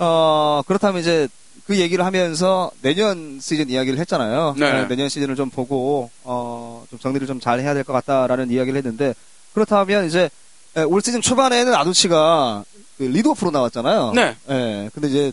[0.00, 1.28] 어, 그렇다면 이제
[1.66, 4.56] 그 얘기를 하면서 내년 시즌 이야기를 했잖아요.
[4.58, 4.72] 네.
[4.72, 8.76] 네, 내년 시즌을 좀 보고, 어, 좀 정리를 좀 잘 해야 될 것 같다라는 이야기를
[8.78, 9.14] 했는데,
[9.54, 10.28] 그렇다면 이제
[10.76, 12.64] 예, 올 시즌 초반에는 아두치가
[12.98, 14.12] 그 리드오프로 나왔잖아요.
[14.16, 14.36] 네.
[14.50, 15.32] 예, 근데 이제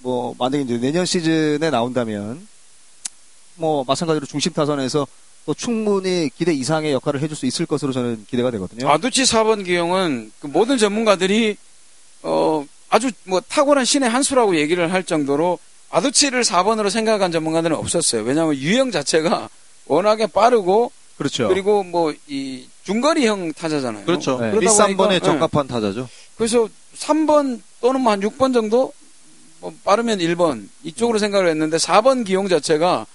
[0.00, 2.46] 뭐 만약에 이제 내년 시즌에 나온다면
[3.56, 5.06] 뭐 마찬가지로 중심 타선에서
[5.46, 8.88] 또 충분히 기대 이상의 역할을 해줄 수 있을 것으로 저는 기대가 되거든요.
[8.90, 11.56] 아두치 4번 기용은 그 모든 전문가들이
[12.22, 15.58] 어 아주 뭐 탁월한 신의 한 수라고 얘기를 할 정도로
[15.90, 18.22] 아두치를 4번으로 생각한 전문가들은 없었어요.
[18.22, 19.48] 왜냐하면 유형 자체가
[19.86, 21.48] 워낙에 빠르고 그렇죠.
[21.48, 24.04] 그리고 뭐 이 중거리형 타자잖아요.
[24.04, 24.32] 그렇죠.
[24.40, 24.50] 네.
[24.50, 26.08] 그러다 미스 한 번에 보니까, 적합한 타자죠.
[26.36, 28.92] 그래서 3번 또는 뭐 한 6번 정도
[29.60, 33.06] 뭐 빠르면 1번 이쪽으로 생각을 했는데 4번 기용 자체가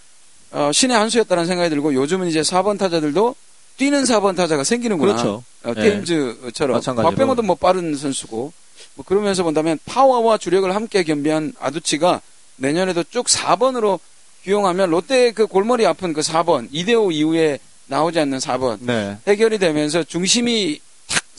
[0.52, 3.36] 어, 신의 한 수였다는 생각이 들고 요즘은 이제 4번 타자들도
[3.78, 5.14] 뛰는 4번 타자가 생기는구나.
[5.14, 5.44] 그렇죠.
[5.64, 5.82] 어, 네.
[5.82, 7.10] 테임즈처럼 마찬가지로.
[7.10, 8.52] 박병호도 뭐 빠른 선수고
[8.96, 12.22] 뭐 그러면서 본다면 파워와 주력을 함께 겸비한 아두치가
[12.58, 14.00] 내년에도 쭉 4번으로
[14.44, 19.18] 기용하면 롯데 그 골머리 아픈 그 4번 이대호 이후에 나오지 않는 4번 네.
[19.28, 20.91] 해결이 되면서 중심이 탁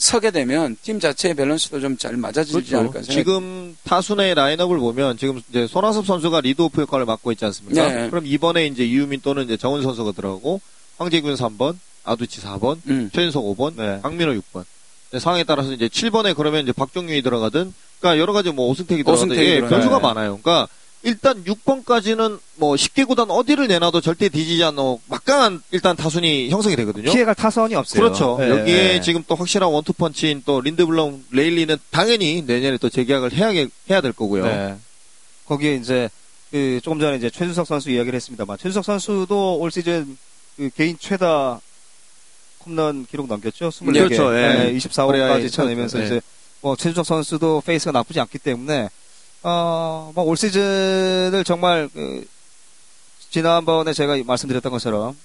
[0.03, 3.05] 서게 되면 팀 자체의 밸런스도 좀 잘 맞아지지 않을까 그렇죠.
[3.05, 3.11] 생각.
[3.13, 7.87] 지금 타순의 라인업을 보면 지금 이제 손아섭 선수가 리드오프 역할을 맡고 있지 않습니까?
[7.87, 8.09] 네.
[8.09, 10.59] 그럼 이번에 이제 이우민 또는 이제 정훈 선수가 들어가고
[10.97, 13.09] 황재균 3번, 아두치 4번, 음.
[13.13, 14.01] 최준석 5번, 네.
[14.01, 14.65] 강민호 6번.
[15.11, 19.27] 네, 상황에 따라서 이제 7번에 그러면 이제 박종윤이 들어가든, 그러니까 여러 가지 뭐 오승택이 들어가든
[19.31, 19.61] 오승택이 예.
[19.61, 20.01] 변수가 네.
[20.01, 20.39] 많아요.
[20.43, 20.67] 그러니까
[21.03, 27.11] 일단 6번까지는 뭐 10개 구단 어디를 내놔도 절대 뒤지지 않는 막강한 일단 타순이 형성이 되거든요.
[27.11, 28.01] 피해갈 타선이 없어요.
[28.01, 28.37] 그렇죠.
[28.39, 29.01] 네, 여기에 네.
[29.01, 33.49] 지금 또 확실한 원투펀치인 또 린드블럼 레일리는 당연히 내년에 또 재계약을 해야,
[33.89, 34.45] 해야 될 거고요.
[34.45, 34.75] 네.
[35.45, 36.09] 거기에 이제
[36.51, 40.17] 그 조금 전에 이제 최준석 선수 이야기를 했습니다만 최준석 선수도 올 시즌
[40.55, 41.59] 그 개인 최다
[42.65, 43.69] 홈런 기록 넘겼죠.
[43.69, 43.93] 24개.
[43.93, 44.47] 그렇죠, 예.
[44.47, 46.05] 네, 24호까지 career high 쳐내면서 네.
[46.05, 46.21] 이제
[46.61, 48.89] 뭐 최준석 선수도 페이스가 나쁘지 않기 때문에
[49.43, 52.25] 어 뭐 올 시즌을 정말 그
[53.29, 55.15] 지난번에 제가 말씀드렸던 것처럼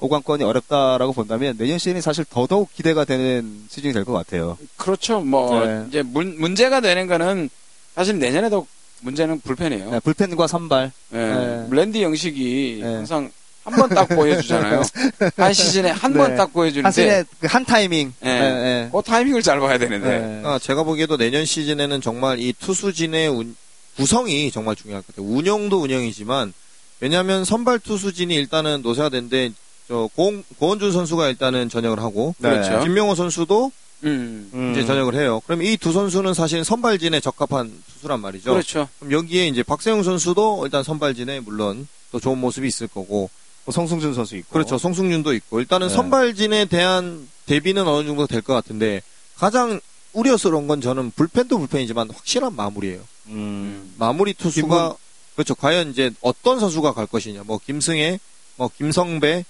[0.00, 4.56] 5강권이 어렵다라고 본다면 내년 시즌이 사실 더더욱 기대가 되는 시즌이 될 것 같아요.
[4.76, 5.20] 그렇죠.
[5.20, 5.84] 뭐 네.
[5.88, 7.48] 이제 문, 문제가 되는 거는
[7.94, 8.66] 사실 내년에도
[9.02, 9.90] 문제는 불펜이에요.
[9.90, 10.90] 네, 불펜과 선발.
[11.12, 11.16] 예.
[11.16, 11.66] 네.
[11.70, 12.94] 랜디 영식이 네.
[12.94, 13.30] 항상
[13.64, 14.82] 한 번 딱 보여주잖아요.
[15.36, 16.36] 한 시즌에 한번 네.
[16.36, 18.12] 딱 보여주는데 한신의 그한 타이밍.
[18.24, 18.28] 예.
[18.28, 18.88] 네, 네.
[18.92, 20.08] 그 타이밍을 잘 봐야 되는데.
[20.18, 20.42] 네.
[20.44, 23.56] 아, 제가 보기에도 내년 시즌에는 정말 이 투수진의 운-
[23.96, 25.26] 구성이 정말 중요할 것 같아요.
[25.30, 26.52] 운영도 운영이지만
[27.00, 29.50] 왜냐하면 선발 투수진이 일단은 노쇠화된데
[29.88, 32.50] 저 고원, 고원준 선수가 일단은 전역을 하고 네.
[32.50, 32.80] 그렇죠.
[32.84, 33.72] 김명호 선수도
[34.04, 34.50] 음.
[34.54, 34.72] 음.
[34.72, 35.42] 이제 전역을 해요.
[35.46, 38.52] 그럼 이 두 선수는 사실 선발진에 적합한 투수란 말이죠.
[38.52, 38.88] 그렇죠.
[39.00, 43.28] 그럼 여기에 이제 박세웅 선수도 일단 선발진에 물론 또 좋은 모습이 있을 거고
[43.64, 44.48] 뭐 성승준 선수 있고.
[44.52, 44.78] 그렇죠.
[44.78, 45.94] 송승윤도 있고 일단은 네.
[45.94, 49.02] 선발진에 대한 대비는 어느 정도 될 것 같은데
[49.36, 49.80] 가장
[50.12, 53.00] 우려스러운 건 저는 불펜도 불펜이지만 확실한 마무리예요.
[53.28, 53.94] 음.
[53.98, 54.96] 마무리 투수가 김건-
[55.34, 55.54] 그렇죠.
[55.54, 57.42] 과연 이제 어떤 선수가 갈 것이냐.
[57.46, 58.18] 뭐 김승회,
[58.56, 59.44] 뭐 김성배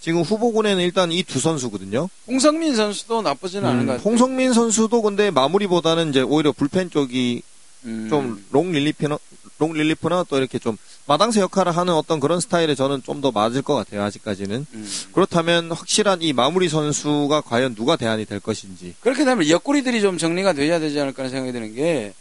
[0.00, 2.08] 지금 후보군에는 일단 이 두 선수거든요.
[2.28, 4.08] 홍성민 선수도 나쁘지는 않은 것 음, 같아요.
[4.10, 7.42] 홍성민 선수도 근데 마무리보다는 이제 오히려 불펜 쪽이
[7.86, 8.06] 음.
[8.08, 9.18] 좀 롱 릴리프나
[9.58, 13.62] 롱 릴리프나 또 이렇게 좀 마당쇠 역할을 하는 어떤 그런 스타일에 저는 좀 더 맞을
[13.62, 14.02] 것 같아요.
[14.02, 14.66] 아직까지는.
[14.74, 14.90] 음.
[15.12, 18.94] 그렇다면 확실한 이 마무리 선수가 과연 누가 대안이 될 것인지.
[19.00, 22.12] 그렇게 되면 옆구리들이 좀 정리가 돼야 되지 않을까 하는 생각이 드는 게,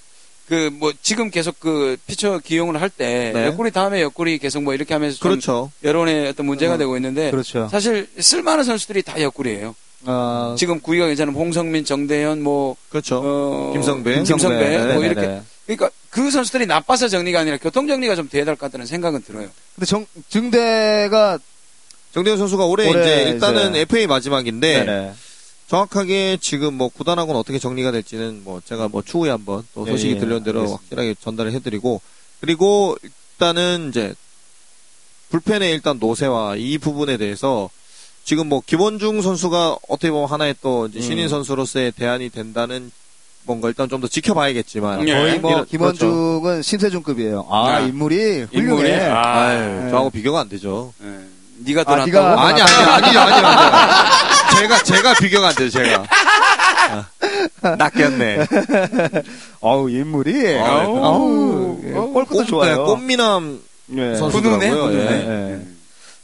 [0.48, 3.48] 그, 뭐, 지금 계속 그, 피처 기용을 할 때, 네.
[3.48, 5.72] 옆구리 다음에 옆구리 계속 뭐 이렇게 하면서 좀 그렇죠.
[5.84, 7.68] 여론에 어떤 문제가 어, 되고 있는데, 그렇죠.
[7.70, 9.76] 사실 쓸만한 선수들이 다 옆구리예요.
[10.06, 13.22] 어, 지금 구위가 괜찮은 홍성민, 정대현, 뭐, 그렇죠.
[13.24, 14.24] 어, 김성배.
[14.24, 15.28] 김성배, 네, 뭐 네, 이렇게.
[15.28, 15.42] 네.
[15.66, 19.50] 그러니까 그 선수들이 나빠서 정리가 아니라 교통 정리가 좀 돼야 될 것 같다는 생각은 들어요.
[19.76, 21.38] 근데 정, 증대가
[22.14, 25.14] 정대현 선수가 올해, 올해 이제 일단은 이제- FA 마지막인데 네네.
[25.68, 30.14] 정확하게 지금 뭐 구단하고는 어떻게 정리가 될지는 뭐 제가 뭐 추후에 한번 또 예, 소식이
[30.14, 30.82] 예, 들려온 대로 알겠습니다.
[30.84, 32.00] 확실하게 전달을 해드리고
[32.40, 34.14] 그리고 일단은 이제
[35.32, 37.70] 불펜의 일단 노세와 이 부분에 대해서
[38.24, 41.28] 지금 뭐 김원중 선수가 어떻게 보면 하나의 또 이제 신인 음.
[41.30, 42.90] 선수로서의 대안이 된다는
[43.46, 45.14] 뭔가 일단 좀 더 지켜봐야겠지만 예.
[45.14, 47.48] 거의 뭐 이런- 김원중은 심세준급이에요.
[47.50, 47.80] 아, 아.
[47.80, 48.54] 인물이 훌륭해.
[48.90, 48.94] 인물이?
[49.06, 50.94] 아, 아유, 저하고 비교가 안 되죠.
[51.04, 51.08] 예.
[51.66, 52.12] 네가 아, 떠났다고?
[52.12, 53.72] 네가- 아니 아니 아니죠 아니요 아니요.
[54.60, 56.04] 제가 제가 비교가 안 돼요 제가.
[57.62, 58.46] 아, 낚였네.
[59.62, 60.58] 어우 인물이.
[60.60, 60.98] 아우.
[60.98, 62.76] 어우, 예, 골프도 꽃- 좋아요.
[62.78, 63.60] 네, 꽃미남
[63.98, 64.16] 예.
[64.16, 64.94] 선수더라고요.
[64.94, 64.98] 예.
[65.00, 65.60] 예.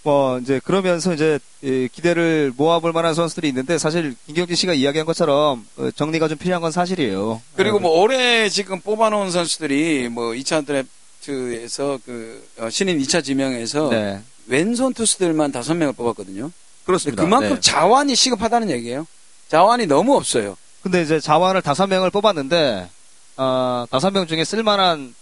[0.03, 5.65] 뭐 이제 그러면서 이제 이 기대를 모아볼 만한 선수들이 있는데 사실 김경진 씨가 이야기한 것처럼
[5.77, 7.41] 어, 정리가 좀 필요한 건 사실이에요.
[7.55, 7.81] 그리고 예.
[7.81, 14.21] 뭐 올해 지금 뽑아놓은 선수들이 뭐 2차 드래프트에서 그 어, 신인 2차 지명에서 네.
[14.47, 16.51] 왼손 투수들만 다섯 명을 뽑았거든요.
[16.83, 17.23] 그렇습니다.
[17.23, 17.59] 그만큼 네.
[17.59, 19.05] 자완이 시급하다는 얘기예요.
[19.49, 20.57] 자완이 너무 없어요.
[20.81, 22.89] 근데 이제 자원을 다섯 명을 뽑았는데
[23.37, 25.13] 아, 다섯 명 중에 쓸만한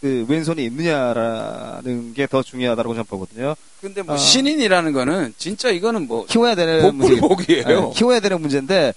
[0.00, 3.54] 그 왼손이 있느냐라는 게 더 중요하다고 저는 보거든요.
[3.80, 4.18] 근데 뭐 아.
[4.18, 7.20] 신인이라는 거는 진짜 이거는 뭐 키워야 되는 문제.
[7.20, 7.66] 복불복이에요.
[7.66, 8.92] 네, 키워야 되는 문제인데,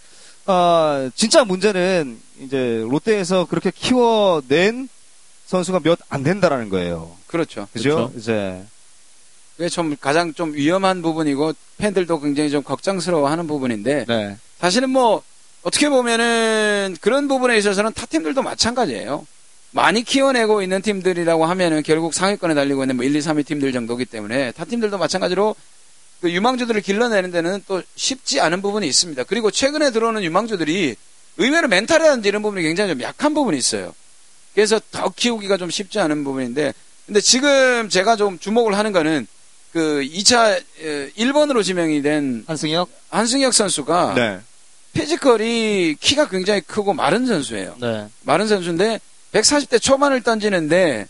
[0.45, 4.89] 어, 진짜 문제는 이제 롯데에서 그렇게 키워낸
[5.45, 7.15] 선수가 몇 안 된다라는 거예요.
[7.27, 7.67] 그렇죠.
[7.73, 7.95] 그죠?
[7.95, 8.13] 그렇죠.
[8.17, 8.63] 이제
[9.55, 14.37] 그게 좀 가장 좀 위험한 부분이고 팬들도 굉장히 좀 걱정스러워하는 부분인데 네.
[14.59, 15.21] 사실은 뭐
[15.63, 19.25] 어떻게 보면은 그런 부분에 있어서는 타 팀들도 마찬가지예요.
[19.77, 24.05] 많이 키워내고 있는 팀들이라고 하면은 결국 상위권에 달리고 있는 뭐 1, 2, 3위 팀들 정도기
[24.05, 25.55] 때문에 타 팀들도 마찬가지로
[26.19, 29.23] 그 유망주들을 길러내는 데는 또 쉽지 않은 부분이 있습니다.
[29.25, 30.95] 그리고 최근에 들어오는 유망주들이
[31.37, 33.93] 의외로 멘탈이라든지 이런 부분이 굉장히 좀 약한 부분이 있어요.
[34.55, 36.73] 그래서 더 키우기가 좀 쉽지 않은 부분인데
[37.05, 39.27] 근데 지금 제가 좀 주목을 하는 거는
[39.73, 40.59] 그 2차
[41.19, 42.89] 1번으로 지명이 된 한승혁.
[43.11, 44.39] 한승혁 선수가 네.
[44.93, 47.75] 피지컬이 키가 굉장히 크고 마른 선수예요.
[47.79, 48.07] 네.
[48.23, 48.99] 마른 선수인데
[49.33, 51.07] 140대 초반을 던지는데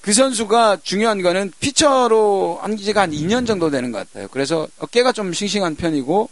[0.00, 4.28] 그 선수가 중요한 거는 피처로 한 지가 한 2년 정도 되는 것 같아요.
[4.28, 6.30] 그래서 어깨가 좀 싱싱한 편이고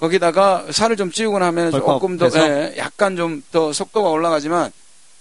[0.00, 2.28] 거기다가 살을 좀 찌우고 나면 조금 더?
[2.48, 4.70] 예, 약간 좀 더 속도가 올라가지만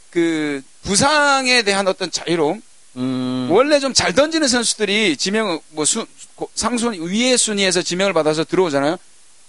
[0.09, 2.61] 그 부상에 대한 어떤 자유로움
[2.97, 3.47] 음.
[3.51, 8.97] 원래 좀 잘 던지는 선수들이 지명 뭐 수, 고- 상순 위의 순위에서 지명을 받아서 들어오잖아요.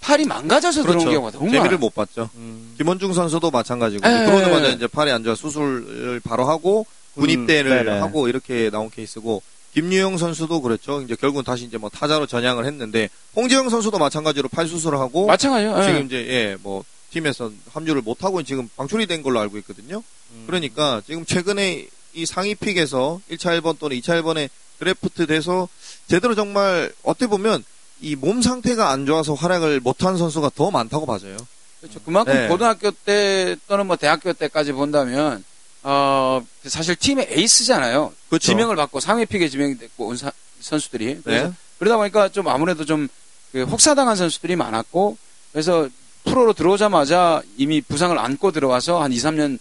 [0.04, 1.38] 팔이 망가져서 들어온 경우가 그렇죠.
[1.46, 1.78] 재미를 많아요.
[1.78, 2.28] 못 봤죠.
[2.34, 2.74] 음.
[2.76, 4.26] 김원중 선수도 마찬가지고 네.
[4.26, 8.02] 들어오자마자 이제 팔이 안 좋아 수술을 바로 하고 군입대를 음.
[8.02, 11.00] 하고 이렇게 나온 케이스고 김유영 선수도 그랬죠.
[11.00, 15.78] 이제 결국은 다시 이제 뭐 타자로 전향을 했는데 홍지영 선수도 마찬가지로 팔 수술을 하고 마찬가지요.
[15.78, 15.82] 예.
[15.84, 20.02] 지금 이제 예 뭐 팀에서 합류를 못 하고 지금 방출이 된 걸로 알고 있거든요.
[20.32, 20.44] 음.
[20.46, 24.48] 그러니까 지금 최근에 이 상위 픽에서 1차 1번 또는 2차 1번에
[24.80, 25.68] 드래프트 돼서
[26.08, 27.64] 제대로 정말 어떻게 보면
[28.00, 31.36] 이 몸 상태가 안 좋아서 활약을 못한 선수가 더 많다고 봐져요.
[31.80, 32.00] 그렇죠.
[32.04, 32.48] 그만큼 네.
[32.48, 35.44] 고등학교 때 또는 뭐 대학교 때까지 본다면
[35.82, 38.12] 어 사실 팀의 에이스잖아요.
[38.28, 38.46] 그렇죠.
[38.46, 41.54] 지명을 받고 상위 픽에 지명이 됐고 온 사- 선수들이 그래서 네.
[41.78, 45.16] 그러다 보니까 좀 아무래도 좀그 혹사당한 선수들이 많았고
[45.52, 45.88] 그래서
[46.24, 49.58] 프로로 들어오자마자 이미 부상을 안고 들어와서 한 2, 3년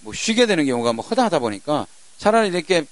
[0.00, 1.86] 뭐 쉬게 되는 경우가 뭐 허다하다 보니까
[2.18, 2.86] 차라리 이렇게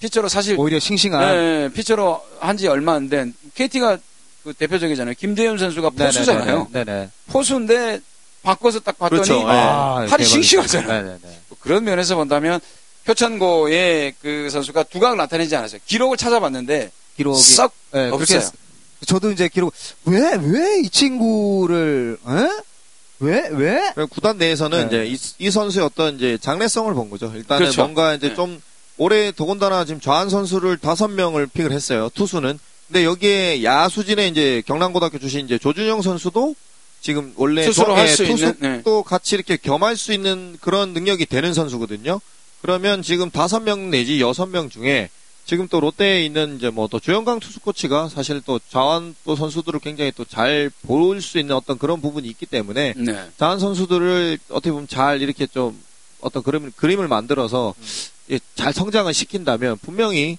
[0.00, 1.20] 피처로 사실 오히려 싱싱한.
[1.36, 3.98] 네, 피처로 한 지 얼마 안 된 KT가
[4.44, 5.14] 그 대표적이잖아요.
[5.18, 6.68] 김대현 선수가 포수잖아요.
[6.72, 7.10] 네네.
[7.28, 8.00] 포수인데
[8.42, 9.48] 바꿔서 딱 봤더니 그렇죠.
[9.48, 10.28] 아, 팔이 대박이다.
[10.28, 11.02] 싱싱하잖아요.
[11.02, 11.40] 네네네.
[11.60, 12.58] 그런 면에서 본다면
[13.04, 15.80] 표천고의 그 선수가 두각을 나타내지 않았어요.
[15.86, 17.40] 기록을 찾아봤는데 기록이.
[17.40, 18.50] 썩 네, 그렇게 없어요.
[19.06, 19.72] 저도 이제 기록
[20.04, 22.48] 왜 왜 이 친구를 에?
[23.20, 23.80] 왜 왜?
[24.10, 25.06] 구단 내에서는 네.
[25.06, 27.30] 이제 이, 이 선수의 어떤 이제 장래성을 본 거죠.
[27.34, 27.82] 일단은 그렇죠.
[27.82, 28.34] 뭔가 이제 네.
[28.34, 28.62] 좀
[28.96, 32.10] 올해 더군다나 지금 좌한 선수를 다섯 명을 픽을 했어요.
[32.14, 32.58] 투수는.
[32.90, 36.56] 근데 여기에 야수진에 이제 경남고등학교 출신 이제 조준영 선수도
[37.00, 40.92] 지금 원래 스스로 도- 할 예, 수 있는, 투수도 같이 이렇게 겸할 수 있는 그런
[40.92, 42.20] 능력이 되는 선수거든요.
[42.62, 45.08] 그러면 지금 다섯 명 내지 여섯 명 중에
[45.46, 49.78] 지금 또 롯데에 있는 이제 뭐 또 조영강 투수 코치가 사실 또 좌완 또 선수들을
[49.80, 53.28] 굉장히 또 잘 볼 수 있는 어떤 그런 부분이 있기 때문에 네.
[53.38, 55.80] 자한 선수들을 어떻게 보면 잘 이렇게 좀
[56.20, 57.72] 어떤 그림, 그림을 만들어서
[58.30, 60.38] 예, 잘 성장을 시킨다면 분명히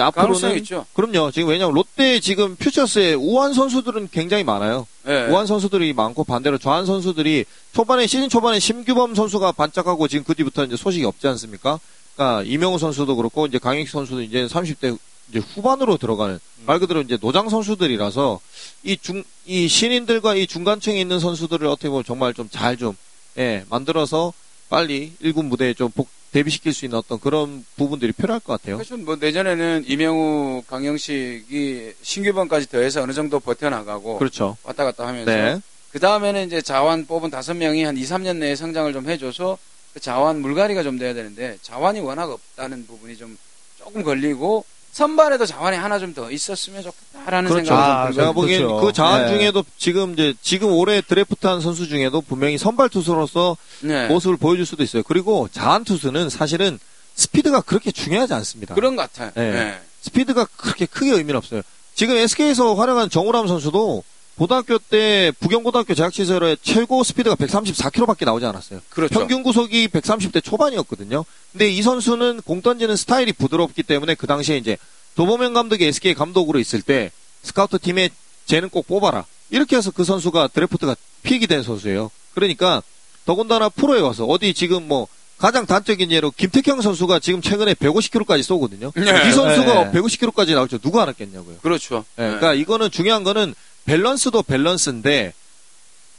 [0.00, 0.86] 앞으로는 있죠.
[0.94, 1.30] 그럼요.
[1.30, 4.86] 지금 왜냐하면 롯데 지금 퓨처스에 우한 선수들은 굉장히 많아요.
[5.04, 5.26] 네.
[5.28, 10.64] 우한 선수들이 많고 반대로 좌한 선수들이 초반에 시즌 초반에 심규범 선수가 반짝하고 지금 그 뒤부터
[10.64, 11.78] 이제 소식이 없지 않습니까?
[12.16, 14.98] 그러니까 이명우 선수도 그렇고 이제 강익 선수도 이제 30대
[15.30, 18.40] 이제 후반으로 들어가는 말 그대로 이제 노장 선수들이라서
[18.84, 22.96] 이 중 이 신인들과 이 중간층에 있는 선수들을 어떻게 보면 정말 좀 잘좀
[23.38, 24.32] 예, 만들어서
[24.68, 28.76] 빨리 1군 무대에 좀 복, 데뷔시킬 수 있는 어떤 그런 부분들이 필요할 것 같아요.
[28.76, 34.56] 그래서 뭐 내년에는 이명우, 강영식이 신규번까지 더해서 어느 정도 버텨나가고 그렇죠.
[34.64, 35.60] 왔다 갔다 하면서 네.
[35.92, 39.58] 그 다음에는 이제 자완 뽑은 다섯 명이 한 2, 3년 내에 성장을 좀 해줘서
[39.92, 43.36] 그 자완 물갈이가 좀 돼야 되는데 자완이 워낙 없다는 부분이 좀
[43.78, 47.66] 조금 걸리고 선발에도 자완이 하나 좀 더 있었으면 좋겠다라는 그렇죠.
[47.66, 48.32] 생각이 아, 좀 제가.
[48.32, 48.80] 보기엔 그렇죠.
[48.86, 49.28] 그 자한 네.
[49.32, 54.06] 중에도 지금 이제 지금 올해 드래프트한 선수 중에도 분명히 선발 투수로서 네.
[54.08, 55.02] 모습을 보여줄 수도 있어요.
[55.02, 56.78] 그리고 자한 투수는 사실은
[57.14, 58.74] 스피드가 그렇게 중요하지 않습니다.
[58.74, 59.30] 그런 것 같아요.
[59.34, 59.50] 네.
[59.52, 59.80] 네.
[60.02, 61.62] 스피드가 그렇게 크게 의미는 없어요.
[61.94, 64.04] 지금 SK에서 활약한 정우람 선수도
[64.42, 68.80] 고등학교 때 부경고등학교 재학 시절에 최고 스피드가 134km밖에 나오지 않았어요.
[68.88, 69.16] 그렇죠.
[69.16, 71.24] 평균 구속이 130대 초반이었거든요.
[71.52, 74.76] 근데 이 선수는 공 던지는 스타일이 부드럽기 때문에 그 당시에 이제
[75.14, 77.12] 조범현 감독이 SK 감독으로 있을 때
[77.44, 78.10] 스카우트 팀에
[78.46, 79.26] 쟤는 꼭 뽑아라.
[79.50, 82.10] 이렇게 해서 그 선수가 드래프트가 픽이 된 선수예요.
[82.34, 82.82] 그러니까
[83.24, 85.06] 더군다나 프로에 와서 어디 지금 뭐
[85.38, 88.90] 가장 단적인 예로 김태경 선수가 지금 최근에 150km까지 쏘거든요.
[88.96, 89.28] 네.
[89.28, 90.00] 이 선수가 네.
[90.00, 91.58] 150km까지 나올 줄 누가 알았겠냐고요.
[91.62, 92.04] 그렇죠.
[92.18, 92.26] 예, 네.
[92.28, 95.32] 그러니까 이거는 중요한 거는 밸런스도 밸런스인데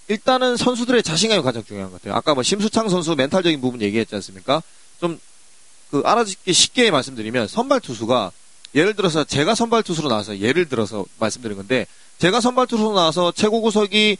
[0.09, 2.17] 일단은 선수들의 자신감이 가장 중요한 것 같아요.
[2.17, 4.61] 아까 뭐 심수창 선수 멘탈적인 부분 얘기했지 않습니까?
[4.99, 5.19] 좀
[5.93, 8.31] 그 알아듣기 쉽게 말씀드리면 선발 투수가
[8.73, 11.85] 예를 들어서 제가 선발 투수로 나와서 예를 들어서 말씀드린 건데
[12.17, 14.17] 제가 선발 투수로 나와서 최고 구속이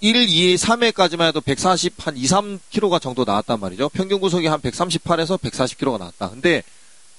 [0.00, 3.88] 1, 2, 3회까지만 해도 140, 한 2, 3km가 정도 나왔단 말이죠.
[3.90, 6.30] 평균 구속이 한 138에서 140km가 나왔다.
[6.30, 6.64] 근데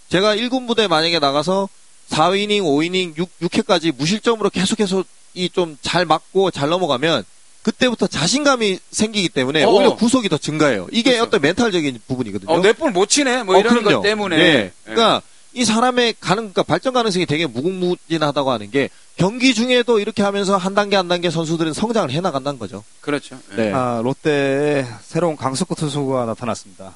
[0.09, 1.69] 제가 1군 부대 만약에 나가서
[2.09, 5.05] 4이닝, 5이닝, 6, 6회까지 무실점으로 계속해서
[5.37, 7.23] 이 좀 잘 맞고 잘 넘어가면
[7.63, 9.69] 그때부터 자신감이 생기기 때문에 어.
[9.69, 10.87] 오히려 구속이 더 증가해요.
[10.91, 11.23] 이게 그렇죠.
[11.23, 12.51] 어떤 멘탈적인 부분이거든요.
[12.51, 13.43] 어, 넷볼 못 치네.
[13.43, 13.97] 뭐 어, 이런 그럼요.
[13.97, 14.37] 것 때문에.
[14.37, 14.71] 네.
[14.83, 15.21] 그러니까
[15.53, 20.75] 이 사람의 가능, 그러니까 발전 가능성이 되게 무궁무진하다고 하는 게 경기 중에도 이렇게 하면서 한
[20.75, 22.83] 단계 한 단계 선수들은 성장을 해 나간다는 거죠.
[23.01, 23.37] 그렇죠.
[23.55, 23.73] 네.
[23.73, 26.95] 아, 롯데에 새로운 강속구 투수가 나타났습니다.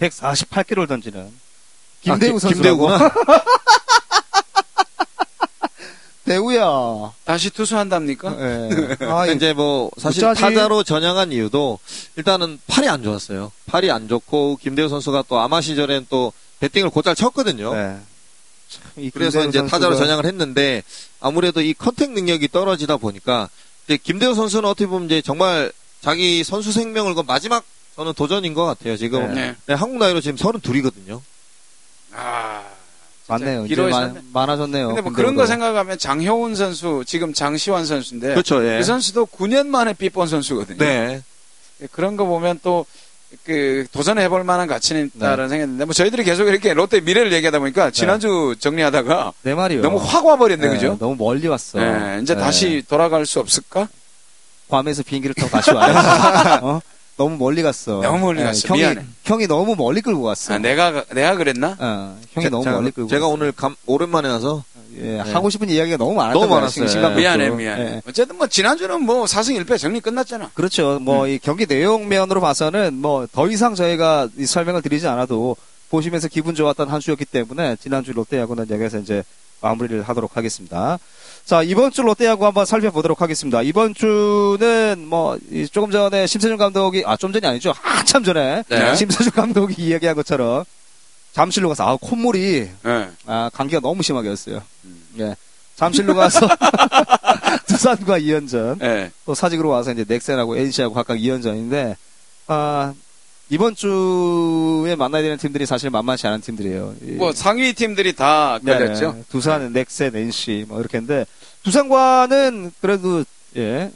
[0.00, 1.28] 148km를 던지는
[2.02, 2.54] 김대우 아, 선수.
[2.54, 3.12] 김대우구나.
[6.28, 7.12] 대우야.
[7.24, 8.36] 다시 투수한답니까?
[8.38, 8.96] 예.
[9.06, 10.40] 아, 이제 뭐 사실 어쩌지?
[10.40, 11.78] 타자로 전향한 이유도
[12.16, 13.50] 일단은 팔이 안 좋았어요.
[13.66, 17.74] 팔이 안 좋고 김대우 선수가 또 아마 시절엔 또 배팅을 곧잘 쳤거든요.
[17.74, 17.98] 네.
[19.14, 20.82] 그래서 이제 타자로 선수가- 전향을 했는데
[21.20, 23.48] 아무래도 이 컨택 능력이 떨어지다 보니까
[23.86, 27.64] 이제 김대우 선수는 어떻게 보면 이제 정말 자기 선수 생명을 건 마지막
[27.96, 28.96] 저는 도전인 것 같아요.
[28.96, 29.56] 지금 네.
[29.66, 31.20] 네, 한국 나이로 지금 32이거든요.
[32.12, 32.62] 아.
[33.28, 33.66] 맞네요.
[33.66, 34.88] 이제 많, 많아졌네요.
[34.88, 35.12] 근데 뭐.
[35.12, 38.28] 그런 거 생각하면 장효운 선수, 지금 장시환 선수인데.
[38.28, 38.66] 그렇죠.
[38.66, 38.78] 예.
[38.78, 40.78] 그 선수도 9년 만에 삐본 선수거든요.
[40.78, 41.22] 네.
[41.92, 42.86] 그런 거 보면 또,
[43.44, 47.90] 그, 도전해볼 만한 가치는 있다라는 생각이 드는데, 뭐 저희들이 계속 이렇게 롯데 미래를 얘기하다 보니까
[47.90, 49.82] 지난주 정리하다가 내 말이요.
[49.82, 50.96] 너무 확 와버렸네, 네, 그죠?
[50.98, 51.78] 너무 멀리 왔어.
[51.78, 52.40] 네, 이제 네.
[52.40, 53.88] 다시 돌아갈 수 없을까?
[54.70, 55.94] 괌에서 비행기를 타고 다시 와요.
[56.62, 56.80] 어?
[57.18, 58.00] 너무 멀리 갔어.
[58.00, 58.68] 너무 멀리 네, 갔어.
[58.68, 59.04] 형이, 미안해.
[59.24, 60.54] 형이 너무 멀리 끌고 갔어.
[60.54, 61.76] 아, 내가, 내가 그랬나?
[61.78, 63.32] 어, 형이 제- 너무 제가, 멀리 끌고 제가 갔어.
[63.34, 64.62] 오늘 감, 오랜만에 와서
[64.96, 65.18] 예, 네.
[65.32, 66.86] 하고 싶은 이야기가 너무 많았던 너무 거야, 많았어요.
[67.02, 67.14] 것도.
[67.16, 67.82] 미안해, 미안해.
[67.82, 68.02] 예.
[68.08, 70.50] 어쨌든 뭐 지난주는 뭐 4승 1패 정리 끝났잖아.
[70.54, 70.98] 그렇죠.
[71.00, 75.56] 뭐, 이 경기 내용 면으로 봐서는 뭐, 더 이상 저희가 이 설명을 드리지 않아도
[75.90, 79.22] 보시면서 기분 좋았던 한 주였기 때문에 지난주 롯데야구는 여기서 이제
[79.60, 80.98] 마무리를 하도록 하겠습니다.
[81.48, 83.62] 자, 이번 주 롯데야구 한번 살펴보도록 하겠습니다.
[83.62, 87.72] 이번 주는 뭐, 이 조금 전에 심세준 감독이, 아, 좀 전이 아니죠.
[87.74, 88.94] 한참 전에 네.
[88.94, 90.64] 심세준 감독이 이야기한 것처럼
[91.32, 93.08] 잠실로 가서 아 콧물이 예.
[93.24, 94.60] 아 감기가 너무 심하게 였어요.
[94.84, 95.02] 음.
[95.20, 95.36] 예.
[95.74, 96.46] 잠실로 가서
[97.66, 99.10] 두산과 2연전 예.
[99.24, 101.96] 또 사직으로 와서 이제 넥센하고 NC하고 각각 2연전인데
[102.48, 102.92] 아
[103.50, 106.94] 이번 주에 만나야 되는 팀들이 사실 만만치 않은 팀들이에요.
[107.02, 109.24] 이- 뭐 상위 팀들이 다 네, 걸렸죠.
[109.30, 111.24] 두산, 넥센, NC 뭐 이렇게 했는데
[111.62, 113.24] 두산과는 그래도
[113.56, 113.90] 예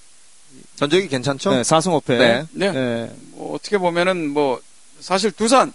[0.77, 1.51] 전적이 괜찮죠?
[1.51, 2.19] 네, 4승 5패.
[2.19, 2.47] 네.
[2.53, 2.67] 네.
[2.75, 3.11] 예.
[3.33, 4.61] 뭐 어떻게 보면은 뭐
[5.01, 5.73] 사실 두산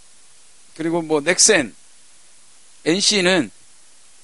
[0.75, 1.73] 그리고 뭐 넥센,
[2.85, 3.51] NC는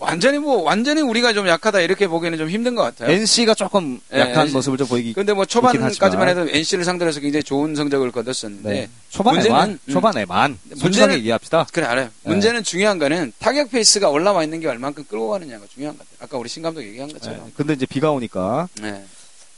[0.04, 3.12] 완전히 뭐 완전히 우리가 좀 약하다 이렇게 보기에는 좀 힘든 것 같아요.
[3.12, 4.54] NC가 조금 네, 약한 NC.
[4.54, 5.14] 모습을 좀 보이기.
[5.14, 6.28] 근데 뭐 초반까지만.
[6.28, 8.90] 해도 NC를 상대로 해서 굉장히 좋은 성적을 거뒀었는데 네.
[9.10, 9.80] 초반에만, 음.
[9.92, 11.68] 초반에만 문제는- 얘기합시다.
[11.72, 12.06] 그래 알아요.
[12.24, 12.30] 네.
[12.30, 16.26] 문제는 중요한 거는 타격 페이스가 올라와 있는 게 얼만큼 끌고 가느냐가 중요한 것 같아요.
[16.26, 17.14] 아까 우리 신 감독 얘기한 네.
[17.14, 17.52] 것처럼.
[17.56, 19.04] 근데 이제 비가 오니까 네.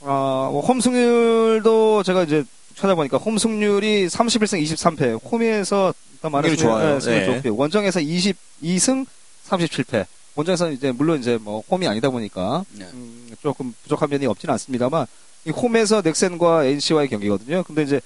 [0.01, 2.43] 아, 뭐 홈승률도 제가 이제
[2.75, 5.19] 찾아보니까 홈 승률이 31승 23패.
[5.31, 6.93] 홈에서 일단 승률이 좋아요.
[6.95, 7.25] 네, 승률 네.
[7.37, 7.55] 좋고요.
[7.55, 9.05] 원정에서 22승
[9.49, 10.05] 37패.
[10.35, 12.85] 원정에서는 이제 물론 이제 뭐 홈이 아니다 보니까 네.
[12.93, 15.05] 음, 조금 부족한 면이 없지는 않습니다만
[15.45, 17.63] 이 홈에서 넥센과 NC와의 경기거든요.
[17.63, 18.01] 근데 이제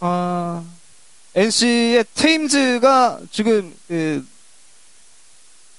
[0.00, 0.64] 아
[1.34, 4.26] NC의 테임즈가 지금 그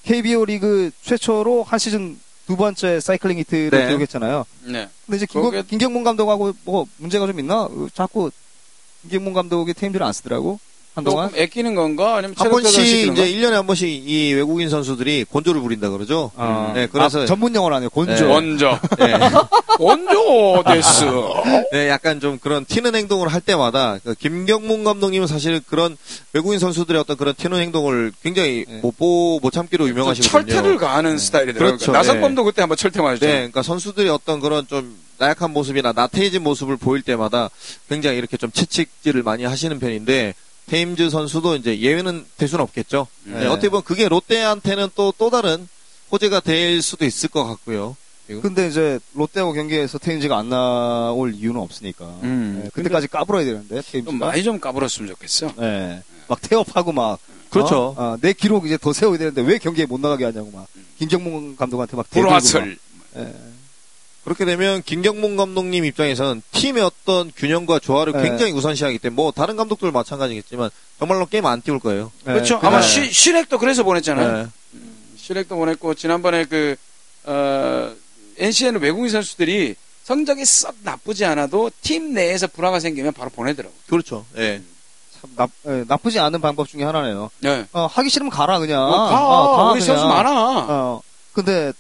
[0.04, 3.88] KBO 리그 최초로 한 시즌 두 번째 사이클링 히트를 네.
[3.88, 4.46] 기록했잖아요.
[4.66, 4.90] 네.
[5.06, 7.64] 근데 이제 김경, 그게- 김경문 감독하고 뭐 문제가 좀 있나?
[7.64, 8.32] 어, 자꾸
[9.04, 10.60] 김경문 감독이 테임즈를 안 쓰더라고
[10.96, 11.30] 한동안.
[11.30, 13.22] 조금 애끼는 건가 아니면 한 번씩 이제 건가?
[13.22, 16.32] 1년에 한 번씩 이 외국인 선수들이 곤조를 부린다 그러죠.
[16.36, 17.90] 아, 네, 그래서 아, 전문 용어로 하네요.
[17.90, 18.14] 곤조.
[18.14, 18.22] 네.
[18.24, 19.14] 원저 네.
[19.80, 21.06] 곤조 です.
[21.72, 25.98] 네, 약간 좀 그런 튀는 행동을 할 때마다 그 김경문 감독님은 사실 그런
[26.34, 28.80] 외국인 선수들의 어떤 그런 튀는 행동을 굉장히 네.
[28.82, 30.32] 못, 보, 못 참기로 유명하시거든요.
[30.32, 31.78] 철퇴를 가하는 스타일이더라고요.
[31.78, 31.92] 그렇죠.
[31.92, 33.26] 나성범도 그때 한번 철퇴 맞았죠.
[33.26, 37.50] 네, 그러니까 선수들이 어떤 그런 좀 나약한 모습이나 나태해진 모습을 보일 때마다
[37.90, 40.34] 굉장히 이렇게 좀 채찍질을 많이 하시는 편인데
[40.70, 43.08] 테임즈 선수도 이제 예외는 될 수는 없겠죠.
[43.24, 43.46] 네, 네.
[43.48, 45.68] 어떻게 보면 그게 롯데한테는 또 또 다른
[46.12, 47.96] 호재가 될 수도 있을 것 같고요.
[48.44, 52.06] 근데 이제 롯데하고 경기에서 테임즈가 안 나올 이유는 없으니까.
[52.22, 52.62] 음.
[52.64, 54.12] 네, 그때까지 까불어야 되는데 테임즈가.
[54.12, 55.52] 좀 많이 좀 까불었으면 좋겠어.
[55.58, 56.04] 네.
[56.28, 57.18] 막 태업하고 막.
[57.50, 57.96] 그렇죠.
[57.98, 58.04] 어?
[58.14, 60.68] 어, 내 기록 이제 더 세워야 되는데 왜 경기에 못 나가게 하냐고 막.
[61.00, 62.08] 김경문 감독한테 막.
[62.12, 62.78] 불화설.
[63.16, 63.26] 막.
[64.30, 64.34] 예.
[64.34, 68.24] 그렇게 되면 김경문 감독님 입장에서는 팀의 어떤 균형과 조화를 네.
[68.24, 72.12] 굉장히 우선시하기 때문에 뭐 다른 감독들 마찬가지겠지만 정말로 게임 안 띄울 거예요.
[72.26, 72.60] 네, 그렇죠.
[72.60, 74.44] 그냥- 아마 시, 시렉도 그래서 보냈잖아요.
[74.44, 74.48] 네.
[75.18, 76.76] 시렉도 보냈고 지난번에 그
[77.26, 77.92] 어,
[78.38, 83.74] NC에는 외국인 선수들이 성적이 썩 나쁘지 않아도 팀 내에서 불화가 생기면 바로 보내더라고.
[83.88, 84.26] 그렇죠.
[84.38, 84.62] 예.
[85.20, 87.30] 참 나, 예, 나쁘지 않은 방법 중에 하나네요.
[87.40, 87.66] 네.
[87.74, 88.82] 어, 하기 싫으면 가라 그냥.
[88.82, 89.28] 어, 가.
[89.28, 89.86] 어, 가, 우리 그냥.
[89.98, 90.32] 선수 많아.
[90.70, 91.02] 어,
[91.34, 91.74] 근데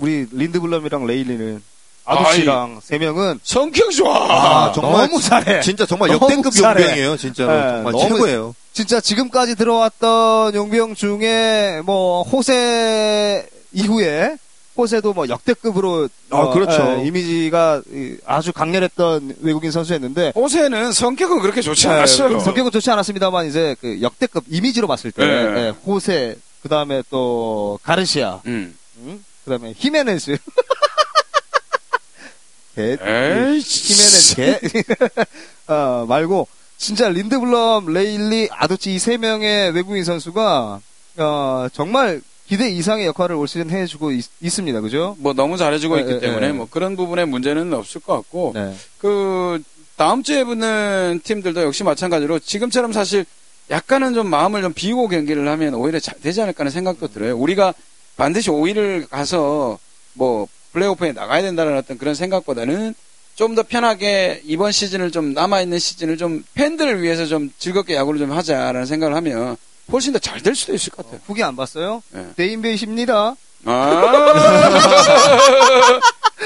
[0.00, 1.62] 우리 린드블럼이랑 레일리는
[2.04, 4.66] 아두씨랑 세 명은 성격 좋아.
[4.68, 5.60] 아, 정말 너무 잘해.
[5.60, 6.80] 진짜 정말 너무 역대급 잘해.
[6.82, 7.52] 용병이에요, 진짜로.
[7.52, 8.54] 네, 정말 너무- 최고예요.
[8.72, 14.36] 진짜 지금까지 들어왔던 용병 중에 뭐 호세 이후에
[14.76, 16.98] 호세도 뭐 역대급으로 아, 어, 그렇죠.
[17.00, 22.38] 예, 이미지가 이, 아주 강렬했던 외국인 선수였는데 호세는 성격은 그렇게 좋지 예, 않았어요.
[22.38, 25.32] 성격은 좋지 않았습니다만 이제 그 역대급 이미지로 봤을 때 네.
[25.66, 28.76] 예, 호세 그 다음에 또 가르시아 음.
[28.98, 29.24] 음?
[29.48, 30.36] 그다음에 히메네스
[32.76, 32.96] 개.
[33.00, 34.60] 히메네스 개
[35.72, 40.80] 어, 말고 진짜 린드블럼, 레일리, 아두치 이 세 명의 외국인 선수가
[41.16, 45.16] 어, 정말 기대 이상의 역할을 올 시즌 해주고 있, 습니다 그죠?
[45.18, 46.52] 뭐 너무 잘해주고 네, 있기 네, 때문에 네.
[46.52, 48.74] 뭐 그런 부분에 문제는 없을 것 같고 네.
[48.98, 49.60] 그
[49.96, 53.26] 다음 주에 붙는 팀들도 역시 마찬가지로 지금처럼 사실
[53.70, 57.36] 약간은 좀 마음을 좀 비우고 경기를 하면 오히려 잘 되지 않을까 하는 생각도 들어요.
[57.36, 57.74] 우리가
[58.18, 59.78] 반드시 5위를 가서
[60.12, 62.94] 뭐 플레이오프에 나가야 된다는 어떤 그런 생각보다는
[63.36, 68.32] 좀 더 편하게 이번 시즌을 좀 남아있는 시즌을 좀 팬들을 위해서 좀 즐겁게 야구를 좀
[68.32, 69.56] 하자라는 생각을 하면
[69.92, 71.20] 훨씬 더 잘 될 수도 있을 것 같아요.
[71.24, 72.02] 후기 안 봤어요?
[72.10, 72.26] 네.
[72.36, 73.36] 데인베이십니다.
[73.64, 74.02] 아,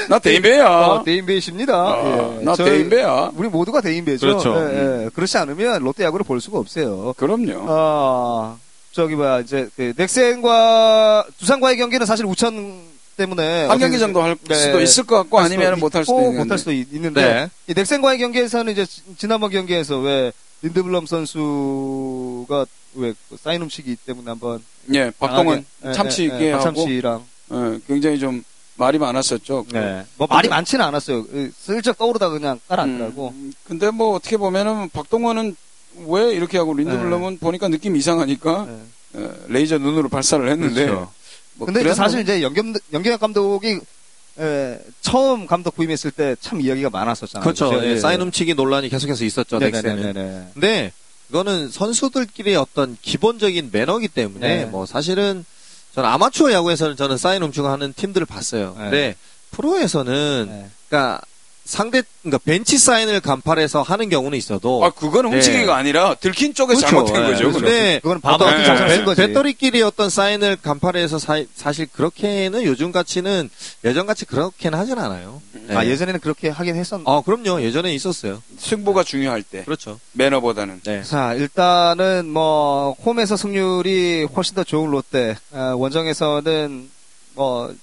[0.09, 0.67] 나 대인배야.
[0.69, 1.73] 어, 데인베이십니다.
[1.75, 2.43] 아, 예.
[2.43, 3.31] 나 저희- 대인배야.
[3.35, 4.27] 우리 모두가 대인배죠.
[4.27, 4.55] 그렇죠.
[4.71, 5.09] 예, 예.
[5.13, 7.13] 그렇지 않으면 롯데 야구를 볼 수가 없어요.
[7.17, 7.65] 그럼요.
[7.67, 8.57] 아,
[8.93, 12.81] 저기 뭐야 이제 그 넥센과 두산과의 경기는 사실 우천
[13.17, 14.55] 때문에 한 경기 정도 할 네.
[14.55, 16.37] 수도 있을 것 같고 할 아니면 못할 수도 있는데.
[16.39, 17.49] 못할 수도 있- 있는데 네.
[17.67, 20.31] 이 넥센과의 경기에서는 이제 지- 지난번 경기에서 왜
[20.61, 22.65] 린드블럼 선수가
[22.95, 24.63] 왜그 사인 훔치기 때문에 한번
[24.93, 28.43] 예, 박동원 강하게- 참치 예, 있게 예, 하고 박참치랑 예, 굉장히 좀
[28.75, 29.65] 말이 많았었죠.
[29.71, 30.03] 네.
[30.17, 31.23] 뭐 말이 많지는 않았어요.
[31.25, 33.29] 그 슬쩍 떠오르다 그냥 깔아앉더라고.
[33.35, 35.55] 음, 근데 뭐 어떻게 보면은 박동원은
[36.07, 38.79] 왜 이렇게 하고 린드블럼은 보니까 느낌 이상하니까 네.
[39.21, 41.11] 예, 레이저 눈으로 발사를 했는데 그렇죠.
[41.55, 43.79] 뭐 근데 이제 그래서 사실 이제 연경 연경 감독이
[44.39, 47.43] 에, 처음 감독 부임했을 때 참 이야기가 많았었잖아요.
[47.43, 47.69] 그렇죠.
[47.69, 47.85] 그죠?
[47.85, 47.99] 예, 예.
[47.99, 49.95] 사인 훔치기 논란이 계속해서 있었죠, 넥센은.
[49.97, 50.47] 네네네네.
[50.53, 50.91] 근데
[51.29, 54.65] 이거는 선수들끼리의 어떤 기본적인 매너기 때문에 네.
[54.65, 55.45] 뭐 사실은
[55.93, 58.75] 저는 아마추어 야구에서는 저는 사인 훔치고 하는 팀들을 봤어요.
[58.77, 58.83] 네.
[58.83, 59.15] 근데
[59.51, 60.69] 프로에서는 네.
[60.89, 61.21] 그러니까
[61.65, 65.71] 상대 그러니까 벤치 사인을 간팔해서 하는 경우는 있어도 아, 그거는 훔치기가 네.
[65.71, 67.31] 아니라 들킨 쪽에 잘못된 네.
[67.31, 67.51] 거죠.
[67.51, 69.15] 근데 그건 바보 어떤 같은 배-.
[69.15, 73.49] 배터리끼리 어떤 사인을 간팔해서 사, 사실 그렇게는 요즘 같이는
[73.85, 75.41] 예전 같이 그렇게는 하진 않아요.
[75.53, 75.75] 네.
[75.75, 77.09] 아, 예전에는 그렇게 하긴 했었는데.
[77.09, 78.43] 아 그럼요 예전에 있었어요.
[78.57, 79.99] 승부가 중요할 때 그렇죠.
[80.11, 81.03] 매너보다는 네.
[81.03, 86.89] 자, 일단은 뭐 홈에서 승률이 훨씬 더 좋은 롯데, 아, 원정에서는
[87.35, 87.73] 뭐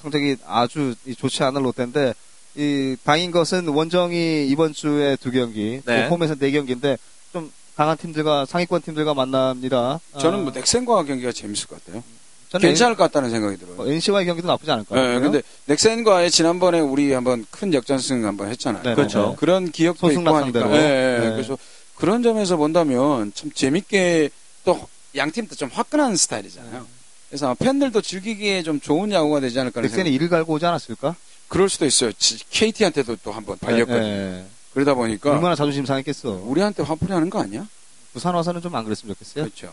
[0.00, 2.14] 성적이 아주 이 좋지 않은 롯데인데
[2.56, 6.08] 이 다행인 것은 원정이 이번 주에 두 경기, 또 네.
[6.08, 6.96] 홈에서 네 경기인데
[7.32, 10.00] 좀 강한 팀들과 상위권 팀들과 만납니다.
[10.18, 12.02] 저는 아, 뭐 넥센과 경기가 재밌을 것 같아요.
[12.48, 13.74] 저는 괜찮을 것 같다는 생각이 들어요.
[13.76, 15.20] 뭐 NC와의 경기도 나쁘지 않을 것 네, 같아요.
[15.20, 18.82] 근데 넥센과의 지난번에 우리 한번 큰 역전승 한번 했잖아요.
[18.82, 19.30] 네, 그렇죠.
[19.30, 19.36] 네.
[19.38, 20.70] 그런 기억도 있고 하니까.
[20.72, 21.24] 예, 예.
[21.24, 21.30] 네.
[21.32, 21.58] 그래서
[21.96, 24.30] 그런 점에서 본다면 참 재밌게
[24.64, 26.86] 또 양 팀 도 좀 화끈한 스타일이잖아요.
[27.30, 30.10] 그래서 아마 팬들도 즐기기에 좀 좋은 야구가 되지 않을까 넥센이.
[30.12, 31.16] 이를 갈고 오지 않았을까?
[31.48, 32.12] 그럴 수도 있어요.
[32.12, 34.00] 지- KT한테도 또 한번 발렸거든요.
[34.00, 34.46] 네, 네.
[34.74, 36.40] 그러다 보니까 얼마나 자존심 상했겠어.
[36.44, 37.66] 우리한테 화풀이 하는 거 아니야?
[38.12, 39.44] 부산 와서는 좀 안 그랬으면 좋겠어요.
[39.44, 39.72] 그렇죠.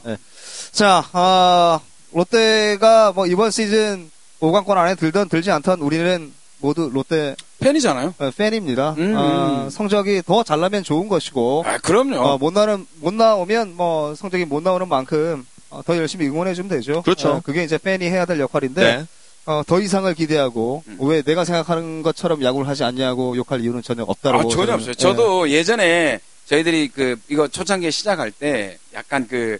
[0.71, 1.79] 자, 아,
[2.11, 4.09] 롯데가 뭐 이번 시즌
[4.39, 8.13] 5강권 안에 들던 들지 않던 우리는 모두 롯데 팬이잖아요.
[8.17, 8.95] 어, 팬입니다.
[8.97, 9.69] 음, 아, 음.
[9.69, 12.17] 성적이 더 잘 나면 좋은 것이고, 아, 그럼요.
[12.19, 16.69] 어, 못 나는 못 나오면 뭐 성적이 못 나오는 만큼 어, 더 열심히 응원해 주면
[16.69, 17.01] 되죠.
[17.01, 17.33] 그렇죠.
[17.33, 19.05] 어, 그게 이제 팬이 해야 될 역할인데 네.
[19.45, 20.97] 어, 더 이상을 기대하고 음.
[21.01, 24.39] 왜 내가 생각하는 것처럼 야구를 하지 않냐고 욕할 이유는 전혀 없다고.
[24.39, 24.93] 아, 전혀 없어요.
[24.93, 29.57] 저도 예전에 저희들이 그 이거 초창기에 시작할 때 약간 그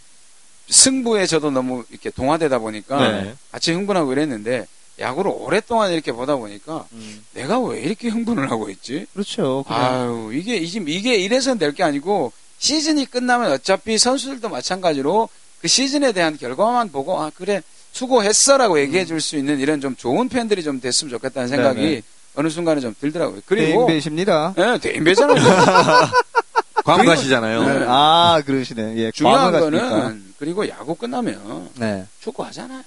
[0.70, 3.36] 승부에 저도 너무 이렇게 동화되다 보니까 네.
[3.52, 4.66] 같이 흥분하고 이랬는데
[5.00, 9.06] 야구를 오랫동안 이렇게 보다 보니까 음, 내가 왜 이렇게 흥분을 하고 있지?
[9.14, 9.64] 그렇죠.
[9.68, 15.28] 그냥 아유 이게 이게 이게 이래서 될 게 아니고 시즌이 끝나면 어차피 선수들도 마찬가지로
[15.60, 17.62] 그 시즌에 대한 결과만 보고 아 그래
[17.94, 22.02] 수고했어라고 얘기해 줄 수 있는 이런 좀 좋은 팬들이 좀 됐으면 좋겠다는 생각이 네, 네.
[22.36, 23.42] 어느 순간에 좀 들더라고요.
[23.46, 24.54] 그리고 대인배십니다.
[24.58, 25.38] 예, 대인배잖아요.
[26.84, 27.64] 관가시잖아요.
[27.64, 27.86] 네.
[27.88, 28.98] 아, 그러시네.
[28.98, 29.90] 예, 중요한 가십니까?
[29.90, 32.06] 거는 그리고 야구 끝나면 네.
[32.20, 32.82] 축구 하잖아요.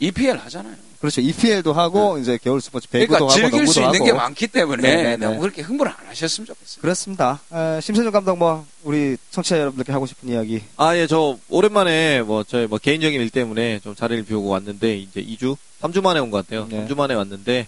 [0.00, 0.74] EPL 하잖아요.
[1.00, 1.20] 그렇죠.
[1.20, 4.04] EPL도 하고 이제 겨울 스포츠 배구도 그러니까 하고 즐길 수 있는 하고.
[4.06, 5.26] 게 많기 때문에 네, 네, 네.
[5.26, 6.80] 너무 그렇게 흥분을 안 하셨으면 좋겠어요.
[6.80, 7.40] 그렇습니다.
[7.52, 10.62] 에, 심세준 감독 뭐 우리 청취자 여러분들께 하고 싶은 이야기.
[10.78, 15.22] 아, 예, 저, 오랜만에, 뭐, 저의 뭐, 개인적인 일 때문에 좀 자리를 비우고 왔는데, 이제
[15.22, 15.56] 2주?
[15.80, 16.66] 3주 만에 온 것 같아요.
[16.70, 16.86] 네.
[16.86, 17.66] 3주 만에 왔는데,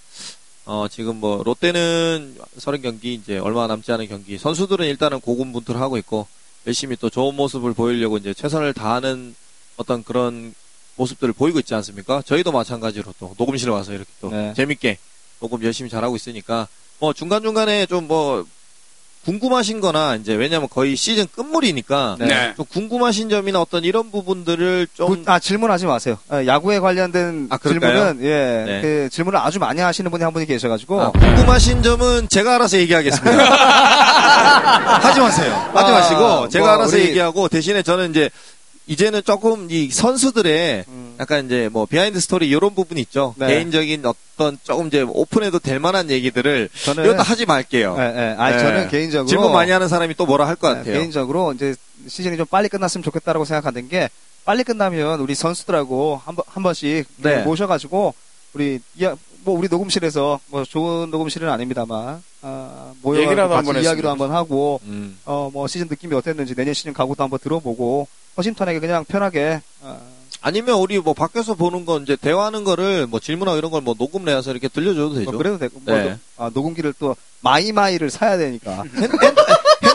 [0.67, 4.37] 어, 지금 뭐, 롯데는 30경기, 이제 얼마 남지 않은 경기.
[4.37, 6.27] 선수들은 일단은 고군분투를 하고 있고,
[6.67, 9.35] 열심히 또 좋은 모습을 보이려고 이제 최선을 다하는
[9.77, 10.55] 어떤 그런
[10.97, 12.23] 모습들을 보이고 있지 않습니까?
[12.27, 14.53] 저희도 마찬가지로 또 녹음실 와서 이렇게 또 네.
[14.57, 14.99] 재밌게
[15.41, 16.67] 녹음 열심히 잘하고 있으니까,
[16.99, 18.45] 뭐, 중간 중간에 좀 뭐,
[19.27, 22.55] 궁금하신 거나, 이제, 왜냐면 거의 시즌 끝물이니까, 네.
[22.57, 26.17] 좀 궁금하신 점이나 어떤 이런 부분들을 좀 구- 아 질문하지 마세요.
[26.33, 27.59] 에, 야구에 관련된 아?
[27.59, 28.81] 질문은 예, 네.
[28.83, 33.37] 그 질문을 아주 많이 하시는 분이 한 분이 계셔가지고 아, 궁금하신 점은 제가 알아서 얘기하겠습니다.
[35.03, 35.53] 하지 마세요.
[35.75, 38.31] 하지 아, 마시고 제가 뭐 알아서 우리- 얘기하고 대신에 저는 이제
[38.87, 43.35] 이제는 조금 이 선수들의 음, 약간 이제 뭐 비하인드 스토리 이런 부분이 있죠.
[43.37, 43.49] 네.
[43.49, 47.97] 개인적인 어떤 조금 이제 오픈해도 될 만한 얘기들을 저는 이것도 하지 말게요.
[47.99, 48.35] 예, 예.
[48.39, 48.59] 아 네.
[48.59, 50.95] 저는 개인적으로 질문 많이 하는 사람이 또 뭐라 할것 예, 같아요.
[50.95, 51.75] 개인적으로 이제
[52.07, 54.09] 시즌이 좀 빨리 끝났으면 좋겠다라고 생각하는 게
[54.45, 57.43] 빨리 끝나면 우리 선수들하고 한, 번, 한 번씩 네.
[57.43, 58.15] 모셔가지고
[58.53, 64.09] 우리 이야, 뭐 우리 녹음실에서 뭐 좋은 녹음실은 아닙니다만 아, 모여 얘기라도 한번 같이 이야기도
[64.09, 65.19] 한번 하고 음.
[65.25, 70.01] 어뭐 시즌 느낌이 어땠는지 내년 시즌 각오도 한번 들어보고 허심탄회하게 그냥 편하게 어,
[70.43, 74.25] 아니면 우리 뭐 밖에서 보는 건 이제 대화하는 거를 뭐 질문하고 이런 걸 뭐 녹음
[74.25, 75.31] 내서 이렇게 들려줘도 되죠.
[75.31, 76.11] 뭐 그래도 되고 뭐 네.
[76.11, 79.11] 노- 아, 녹음기를 또 마이마이를 사야 되니까 핸,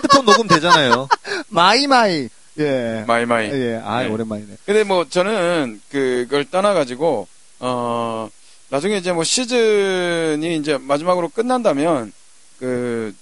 [0.02, 1.08] 드폰 녹음 되잖아요.
[1.50, 2.28] 마이마이
[2.60, 3.50] 예 마이마이.
[3.52, 4.10] 예, 아 네.
[4.10, 4.58] 오랜만이네.
[4.66, 7.28] 근데 뭐 저는 그걸 떠나가지고
[7.60, 8.30] 어
[8.70, 12.12] 나중에 이제 뭐 시즌이 이제 마지막으로 끝난다면
[12.62, 13.14] 그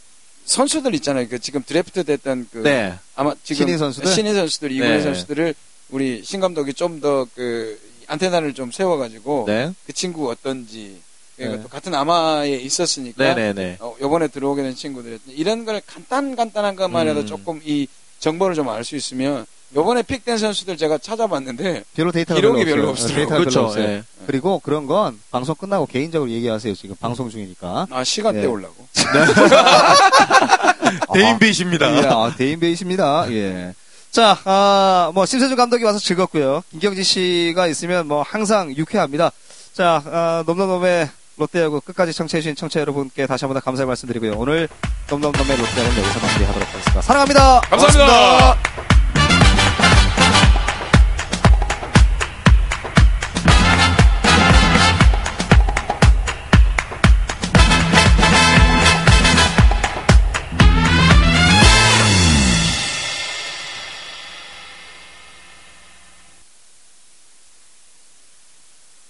[0.46, 1.28] 선수들 있잖아요.
[1.30, 2.94] 그 지금 드래프트 됐던 그 네.
[3.16, 4.12] 아마 지금 신인 선수들?
[4.12, 5.02] 신인 선수들 이군의 네.
[5.04, 5.56] 선수들을
[5.90, 9.72] 우리 신 감독이 좀 더 그 안테나를 좀 세워가지고 네.
[9.86, 11.00] 그 친구 어떤지
[11.38, 11.64] 그러니까 네.
[11.64, 13.78] 또 같은 아마에 있었으니까 네네네.
[13.80, 17.26] 어, 이번에 들어오게 된 친구들 이런 걸 간단 간단한 것만이라도 음.
[17.28, 17.88] 조금 이
[18.20, 22.90] 정보를 좀 알 수 있으면 이번에 픽된 선수들 제가 찾아봤는데 별로 데이터가 기록이 별로, 별로
[22.90, 23.06] 없어요.
[23.08, 23.18] 없더라고요.
[23.18, 23.66] 데이터가 별로 그렇죠.
[23.66, 23.84] 없어요.
[23.86, 24.04] 예.
[24.26, 26.74] 그리고 그런 건 방송 끝나고 개인적으로 얘기하세요.
[26.76, 27.88] 지금 방송 중이니까.
[27.92, 28.42] 아 시간 예.
[28.42, 28.88] 때우려고
[31.14, 32.04] 대인배이십니다.
[32.04, 33.32] 예, 아, 대인배이십니다.
[33.32, 33.74] 예.
[34.12, 36.64] 자, 아, 뭐, 심세준 감독이 와서 즐겁고요.
[36.72, 39.32] 김경지 씨가 있으면 뭐, 항상 유쾌합니다.
[39.74, 44.34] 자, 아, 넘넘넘의 롯데야구 끝까지 청취해주신 청취자 여러분께 다시 한 번 더 감사의 말씀드리고요.
[44.36, 44.68] 오늘
[45.10, 47.02] 넘넘넘의 롯데야구는 여기서 마무리하도록 하겠습니다.
[47.02, 47.62] 사랑합니다!
[47.62, 48.89] 감사합니다.